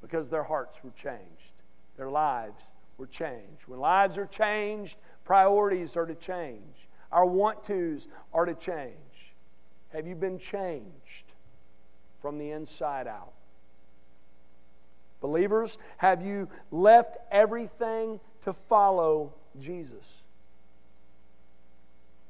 because 0.01 0.29
their 0.29 0.43
hearts 0.43 0.83
were 0.83 0.91
changed, 0.91 1.53
their 1.97 2.09
lives 2.09 2.71
were 2.97 3.07
changed. 3.07 3.67
When 3.67 3.79
lives 3.79 4.17
are 4.17 4.25
changed, 4.25 4.97
priorities 5.23 5.95
are 5.95 6.05
to 6.05 6.15
change, 6.15 6.87
our 7.11 7.25
want 7.25 7.63
tos 7.63 8.07
are 8.33 8.45
to 8.45 8.53
change. 8.53 8.95
Have 9.95 10.07
you 10.07 10.15
been 10.15 10.37
changed 10.37 11.31
from 12.21 12.37
the 12.37 12.51
inside 12.51 13.07
out? 13.07 13.31
Believers, 15.21 15.77
have 15.95 16.21
you 16.21 16.49
left 16.69 17.15
everything 17.31 18.19
to 18.41 18.51
follow 18.51 19.33
Jesus? 19.57 20.05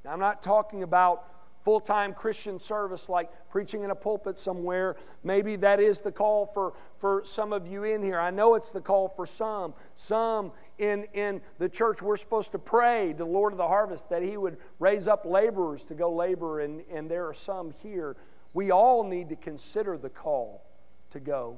Now, 0.04 0.14
I'm 0.14 0.20
not 0.20 0.44
talking 0.44 0.84
about 0.84 1.26
full 1.66 1.80
time 1.80 2.14
Christian 2.14 2.60
service 2.60 3.10
like 3.10 3.30
preaching 3.50 3.84
in 3.84 3.90
a 3.90 3.96
pulpit 3.96 4.38
somewhere. 4.38 4.96
Maybe 5.24 5.56
that 5.58 5.80
is 5.80 6.00
the 6.00 6.12
call 6.12 6.46
for, 6.46 6.74
for 7.00 7.24
some 7.26 7.52
of 7.52 7.68
you 7.68 7.84
in 7.84 8.04
here. 8.04 8.20
I 8.20 8.30
know 8.30 8.54
it's 8.54 8.70
the 8.70 8.80
call 8.80 9.10
for 9.10 9.26
some. 9.26 9.74
Some 9.96 10.52
in, 10.78 11.06
in 11.14 11.42
the 11.58 11.68
church, 11.68 12.04
we're 12.04 12.18
supposed 12.18 12.52
to 12.52 12.60
pray 12.60 13.14
to 13.14 13.18
the 13.18 13.26
Lord 13.26 13.52
of 13.52 13.58
the 13.58 13.68
harvest 13.68 14.10
that 14.10 14.22
He 14.22 14.38
would 14.38 14.58
raise 14.80 15.08
up 15.08 15.26
laborers 15.26 15.84
to 15.86 15.96
go 15.96 16.14
labor, 16.14 16.60
and, 16.60 16.84
and 16.92 17.10
there 17.10 17.28
are 17.28 17.34
some 17.34 17.74
here. 17.82 18.16
We 18.54 18.72
all 18.72 19.04
need 19.04 19.30
to 19.30 19.36
consider 19.36 19.98
the 19.98 20.10
call 20.10 20.64
to 21.10 21.20
go. 21.20 21.58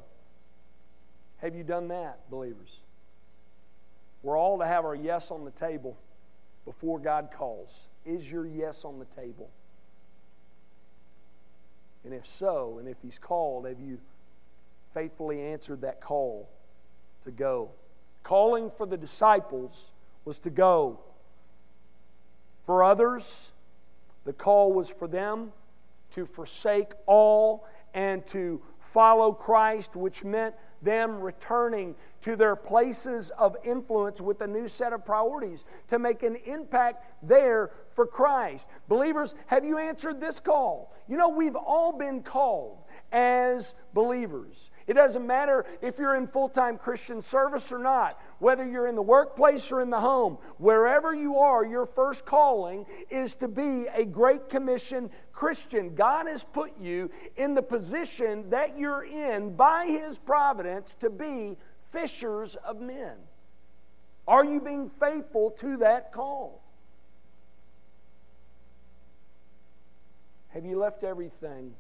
Have 1.40 1.54
you 1.54 1.64
done 1.64 1.90
that, 1.90 2.30
believers? 2.32 2.80
We're 4.24 4.38
all 4.38 4.58
to 4.60 4.66
have 4.66 4.86
our 4.86 4.96
yes 4.96 5.32
on 5.32 5.44
the 5.44 5.52
table 5.52 5.98
before 6.66 6.98
God 6.98 7.30
calls. 7.32 7.90
Is 8.06 8.32
your 8.32 8.48
yes 8.48 8.86
on 8.86 9.00
the 9.00 9.06
table? 9.06 9.50
And 12.08 12.16
if 12.16 12.26
so, 12.26 12.78
and 12.80 12.88
if 12.88 12.96
He's 13.02 13.20
called, 13.20 13.68
have 13.68 13.82
you 13.82 13.98
faithfully 14.94 15.42
answered 15.42 15.82
that 15.82 16.00
call 16.00 16.48
to 17.24 17.32
go? 17.32 17.72
Calling 18.24 18.72
for 18.72 18.86
the 18.86 18.96
disciples 18.96 19.92
was 20.24 20.40
to 20.40 20.50
go. 20.50 21.00
For 22.66 22.82
others, 22.82 23.52
the 24.24 24.32
call 24.32 24.72
was 24.72 24.90
for 24.90 25.10
them 25.10 25.52
to 26.12 26.26
forsake 26.26 26.94
all 27.08 27.68
and 27.94 28.26
to 28.28 28.62
follow 28.80 29.34
Christ, 29.34 29.98
which 29.98 30.24
meant 30.24 30.56
them 30.82 31.20
returning 31.20 31.96
to 32.22 32.36
their 32.36 32.56
places 32.56 33.30
of 33.38 33.56
influence 33.64 34.22
with 34.22 34.42
a 34.42 34.48
new 34.48 34.68
set 34.68 34.94
of 34.94 35.06
priorities 35.06 35.66
to 35.88 36.00
make 36.00 36.24
an 36.24 36.36
impact 36.46 37.06
there 37.22 37.72
for 37.92 38.06
Christ. 38.06 38.68
Believers, 38.88 39.36
have 39.48 39.66
you 39.66 39.78
answered 39.78 40.20
this 40.20 40.40
call? 40.40 40.94
You 41.08 41.18
know, 41.18 41.30
we've 41.30 41.56
all 41.56 41.92
been 41.92 42.22
called 42.22 42.80
as 43.12 43.76
believers. 43.94 44.70
It 44.88 44.94
doesn't 44.94 45.28
matter 45.28 45.66
if 45.82 46.00
you're 46.00 46.16
in 46.16 46.28
full 46.28 46.48
time 46.48 46.78
Christian 46.78 47.22
service 47.22 47.74
or 47.74 47.78
not, 47.78 48.20
whether 48.40 48.66
you're 48.66 48.88
in 48.88 48.96
the 48.96 49.02
workplace 49.02 49.70
or 49.70 49.82
in 49.82 49.90
the 49.90 50.00
home, 50.00 50.38
wherever 50.58 51.14
you 51.14 51.38
are, 51.38 51.66
your 51.66 51.86
first 51.86 52.26
calling 52.26 52.86
is 53.10 53.36
to 53.36 53.50
be 53.50 53.88
a 53.94 54.06
Great 54.06 54.48
Commission 54.48 55.10
Christian. 55.34 55.94
God 55.94 56.28
has 56.28 56.46
put 56.46 56.72
you 56.80 57.12
in 57.36 57.54
the 57.54 57.62
position 57.62 58.50
that 58.50 58.78
you're 58.78 59.04
in 59.04 59.58
by 59.58 59.86
His 59.86 60.18
providence 60.18 60.96
to 61.02 61.10
be 61.10 61.58
fishers 61.92 62.56
of 62.56 62.80
men. 62.80 63.18
Are 64.26 64.46
you 64.46 64.62
being 64.62 64.90
faithful 64.90 65.52
to 65.52 65.78
that 65.78 66.14
call? 66.14 66.64
Have 70.50 70.66
you 70.66 70.80
left 70.80 71.04
everything 71.04 71.74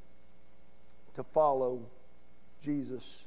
to 1.15 1.23
follow 1.23 1.81
Jesus? 2.67 3.23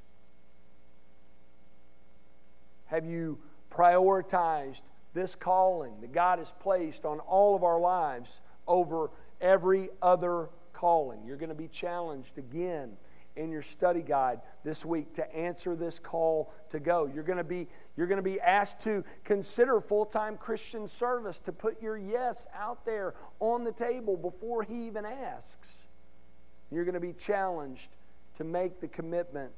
Have 2.88 3.06
you 3.06 3.38
prioritized 3.72 4.82
this 5.14 5.34
calling 5.34 5.98
that 6.02 6.12
God 6.12 6.40
has 6.40 6.52
placed 6.60 7.06
on 7.06 7.20
all 7.20 7.56
of 7.56 7.64
our 7.64 7.80
lives 7.80 8.42
over 8.68 9.10
every 9.40 9.88
other 10.02 10.50
calling? 10.74 11.24
You're 11.24 11.38
going 11.38 11.48
to 11.48 11.54
be 11.54 11.68
challenged 11.68 12.36
again 12.36 12.98
in 13.34 13.50
your 13.50 13.62
study 13.62 14.02
guide 14.02 14.40
this 14.62 14.84
week 14.84 15.14
to 15.14 15.34
answer 15.34 15.74
this 15.74 15.98
call 15.98 16.52
to 16.68 16.78
go. 16.78 17.06
You're 17.06 17.24
going 17.24 17.38
to 17.38 17.44
be, 17.44 17.66
you're 17.96 18.08
going 18.08 18.18
to 18.18 18.22
be 18.22 18.38
asked 18.42 18.80
to 18.80 19.02
consider 19.24 19.80
full 19.80 20.04
time 20.04 20.36
Christian 20.36 20.86
service, 20.86 21.40
to 21.40 21.52
put 21.52 21.80
your 21.80 21.96
yes 21.96 22.46
out 22.54 22.84
there 22.84 23.14
on 23.38 23.64
the 23.64 23.72
table 23.72 24.18
before 24.18 24.64
he 24.64 24.86
even 24.86 25.06
asks. 25.06 25.86
You're 26.70 26.84
going 26.84 26.92
to 26.92 27.00
be 27.00 27.14
challenged 27.14 27.88
to 28.40 28.44
make 28.44 28.80
the 28.80 28.88
commitment 28.88 29.52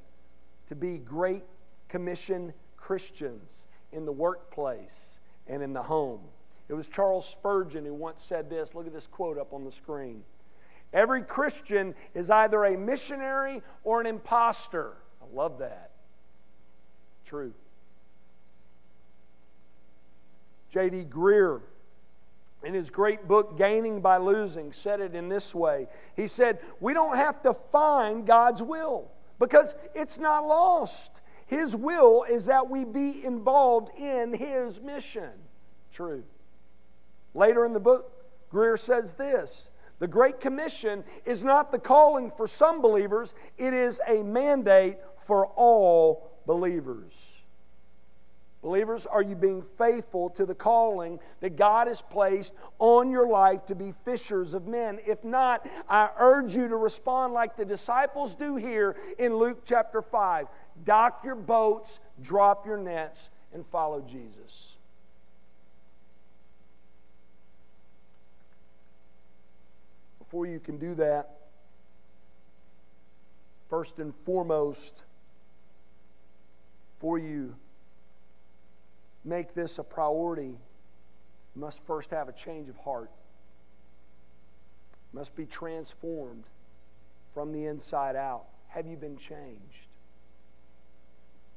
to 0.67 0.75
be 0.75 0.97
great 0.97 1.45
commission 1.87 2.53
Christians 2.75 3.65
in 3.93 4.03
the 4.03 4.11
workplace 4.11 5.19
and 5.47 5.63
in 5.63 5.71
the 5.71 5.81
home. 5.81 6.19
It 6.67 6.73
was 6.73 6.89
Charles 6.89 7.25
Spurgeon 7.25 7.85
who 7.85 7.93
once 7.93 8.21
said 8.21 8.49
this. 8.49 8.75
Look 8.75 8.85
at 8.85 8.91
this 8.91 9.07
quote 9.07 9.37
up 9.37 9.53
on 9.53 9.63
the 9.63 9.71
screen. 9.71 10.25
Every 10.91 11.21
Christian 11.21 11.95
is 12.13 12.29
either 12.29 12.65
a 12.65 12.77
missionary 12.77 13.61
or 13.85 14.01
an 14.01 14.05
impostor. 14.05 14.97
I 15.21 15.33
love 15.33 15.59
that. 15.59 15.91
True. 17.25 17.53
J.D. 20.71 21.05
Greear 21.05 21.61
in 22.63 22.73
his 22.73 22.89
great 22.89 23.27
book, 23.27 23.57
Gaining 23.57 24.01
by 24.01 24.17
Losing, 24.17 24.71
said 24.71 24.99
it 24.99 25.15
in 25.15 25.29
this 25.29 25.53
way. 25.53 25.87
He 26.15 26.27
said, 26.27 26.59
We 26.79 26.93
don't 26.93 27.17
have 27.17 27.41
to 27.43 27.53
find 27.53 28.25
God's 28.25 28.63
will 28.63 29.11
because 29.39 29.75
it's 29.93 30.17
not 30.17 30.47
lost. 30.47 31.21
His 31.45 31.75
will 31.75 32.23
is 32.23 32.45
that 32.45 32.69
we 32.69 32.85
be 32.85 33.23
involved 33.23 33.89
in 33.97 34.33
His 34.33 34.81
mission. 34.81 35.31
True. 35.91 36.23
Later 37.33 37.65
in 37.65 37.73
the 37.73 37.79
book, 37.79 38.11
Greear 38.51 38.79
says 38.79 39.13
this 39.13 39.69
The 39.99 40.07
Great 40.07 40.39
Commission 40.39 41.03
is 41.25 41.43
not 41.43 41.71
the 41.71 41.79
calling 41.79 42.31
for 42.31 42.47
some 42.47 42.81
believers, 42.81 43.35
it 43.57 43.73
is 43.73 44.01
a 44.07 44.23
mandate 44.23 44.97
for 45.17 45.47
all 45.47 46.31
believers. 46.45 47.42
Believers, 48.63 49.05
are 49.05 49.21
you 49.21 49.35
being 49.35 49.61
faithful 49.61 50.29
to 50.31 50.45
the 50.45 50.55
calling 50.55 51.19
that 51.41 51.57
God 51.57 51.87
has 51.87 52.01
placed 52.01 52.53
on 52.79 53.11
your 53.11 53.27
life 53.27 53.65
to 53.65 53.75
be 53.75 53.93
fishers 54.05 54.53
of 54.53 54.67
men? 54.67 54.99
If 55.05 55.25
not, 55.25 55.67
I 55.89 56.09
urge 56.17 56.55
you 56.55 56.69
to 56.69 56.77
respond 56.77 57.33
like 57.33 57.57
the 57.57 57.65
disciples 57.65 58.35
do 58.35 58.55
here 58.55 58.95
in 59.19 59.35
Luke 59.35 59.63
chapter 59.65 60.01
5. 60.01 60.47
Dock 60.85 61.25
your 61.25 61.35
boats, 61.35 61.99
drop 62.21 62.65
your 62.65 62.77
nets, 62.77 63.29
and 63.53 63.67
follow 63.67 63.99
Jesus. 63.99 64.69
Before 70.19 70.45
you 70.45 70.61
can 70.61 70.77
do 70.77 70.95
that, 70.95 71.31
first 73.69 73.99
and 73.99 74.13
foremost, 74.23 75.03
for 77.01 77.17
you 77.17 77.55
make 79.25 79.53
this 79.53 79.79
a 79.79 79.83
priority, 79.83 80.57
you 81.55 81.61
must 81.61 81.85
first 81.85 82.11
have 82.11 82.29
a 82.29 82.33
change 82.33 82.69
of 82.69 82.77
heart. 82.77 83.09
You 85.11 85.19
must 85.19 85.35
be 85.35 85.45
transformed 85.45 86.43
from 87.33 87.51
the 87.51 87.65
inside 87.65 88.15
out. 88.15 88.45
Have 88.67 88.87
you 88.87 88.97
been 88.97 89.17
changed? 89.17 89.87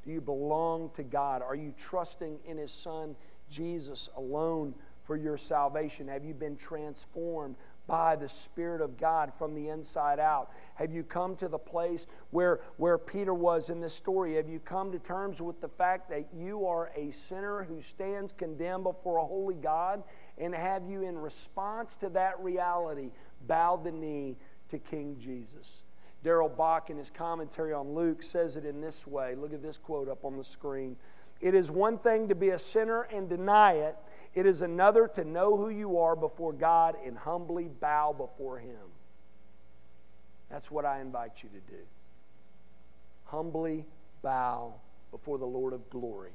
Do 0.05 0.13
you 0.13 0.21
belong 0.21 0.91
to 0.95 1.03
God? 1.03 1.43
Are 1.43 1.55
you 1.57 1.75
trusting 1.77 2.39
in 2.47 2.59
His 2.59 2.71
Son, 2.71 3.17
Jesus, 3.51 4.09
alone 4.17 4.75
for 5.05 5.17
your 5.17 5.37
salvation? 5.37 6.07
Have 6.09 6.25
you 6.25 6.35
been 6.35 6.57
transformed 6.57 7.57
by 7.87 8.17
the 8.17 8.29
Spirit 8.29 8.81
of 8.81 8.99
God 8.99 9.33
from 9.39 9.55
the 9.55 9.69
inside 9.69 10.19
out? 10.19 10.51
Have 10.75 10.93
you 10.93 11.03
come 11.03 11.37
to 11.37 11.49
the 11.49 11.59
place 11.59 12.07
where, 12.31 12.61
where 12.77 12.99
Peter 12.99 13.35
was 13.35 13.71
in 13.71 13.81
this 13.81 13.95
story? 13.95 14.35
Have 14.35 14.49
you 14.49 14.59
come 14.59 14.93
to 14.93 14.99
terms 14.99 15.41
with 15.41 15.61
the 15.61 15.69
fact 15.69 16.11
that 16.11 16.27
you 16.37 16.67
are 16.67 16.91
a 16.97 17.11
sinner 17.11 17.63
who 17.65 17.81
stands 17.81 18.33
condemned 18.33 18.85
before 18.85 19.19
a 19.19 19.25
holy 19.25 19.55
God? 19.55 20.03
And 20.39 20.55
have 20.55 20.89
you, 20.89 21.03
in 21.03 21.17
response 21.17 21.97
to 21.97 22.09
that 22.11 22.39
reality, 22.41 23.11
bowed 23.47 23.85
the 23.85 23.93
knee 23.93 24.37
to 24.69 24.79
King 24.79 25.17
Jesus? 25.21 25.83
Darrell 26.23 26.49
Bock, 26.49 26.91
in 26.91 26.97
his 26.97 27.11
commentary 27.11 27.73
on 27.73 27.95
Luke, 27.95 28.23
says 28.23 28.57
it 28.57 28.65
in 28.65 28.81
this 28.81 29.07
way. 29.07 29.35
Look 29.37 29.53
at 29.53 29.63
this 29.63 29.79
quote 29.79 30.09
up 30.09 30.25
on 30.25 30.37
the 30.37 30.43
screen. 30.43 30.97
It 31.41 31.55
is 31.55 31.71
one 31.71 31.99
thing 31.99 32.29
to 32.29 32.35
be 32.35 32.51
a 32.51 32.59
sinner 32.59 33.03
and 33.03 33.29
deny 33.29 33.75
it, 33.75 33.97
it 34.37 34.45
is 34.45 34.61
another 34.61 35.09
to 35.15 35.25
know 35.25 35.57
who 35.57 35.71
you 35.71 35.99
are 35.99 36.15
before 36.15 36.53
God 36.53 36.95
and 37.05 37.17
humbly 37.17 37.69
bow 37.69 38.13
before 38.13 38.59
Him. 38.59 38.93
That's 40.51 40.71
what 40.71 40.85
I 40.85 41.01
invite 41.01 41.43
you 41.43 41.49
to 41.49 41.73
do. 41.73 41.83
Humbly 43.25 43.87
bow 44.21 44.75
before 45.11 45.39
the 45.39 45.47
Lord 45.47 45.73
of 45.73 45.89
glory, 45.89 46.33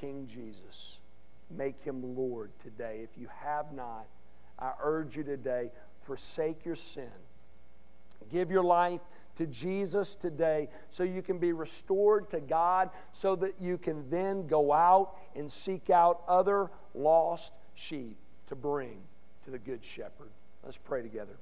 King 0.00 0.28
Jesus. 0.32 0.98
Make 1.50 1.82
Him 1.82 2.16
Lord 2.16 2.52
today. 2.60 3.00
If 3.02 3.20
you 3.20 3.26
have 3.44 3.72
not, 3.72 4.06
I 4.56 4.70
urge 4.80 5.16
you 5.16 5.24
today, 5.24 5.72
forsake 6.04 6.64
your 6.64 6.76
sin. 6.76 7.10
Give 8.30 8.52
your 8.52 8.62
life 8.62 9.00
to 9.36 9.46
Jesus 9.46 10.14
today 10.14 10.68
so 10.88 11.04
you 11.04 11.22
can 11.22 11.38
be 11.38 11.52
restored 11.52 12.28
to 12.30 12.40
God, 12.40 12.90
so 13.12 13.34
that 13.36 13.54
you 13.60 13.78
can 13.78 14.08
then 14.10 14.46
go 14.46 14.72
out 14.72 15.16
and 15.34 15.50
seek 15.50 15.90
out 15.90 16.22
other 16.28 16.70
lost 16.94 17.52
sheep 17.74 18.16
to 18.46 18.54
bring 18.54 18.98
to 19.44 19.50
the 19.50 19.58
Good 19.58 19.84
Shepherd. 19.84 20.30
Let's 20.64 20.78
pray 20.78 21.02
together. 21.02 21.36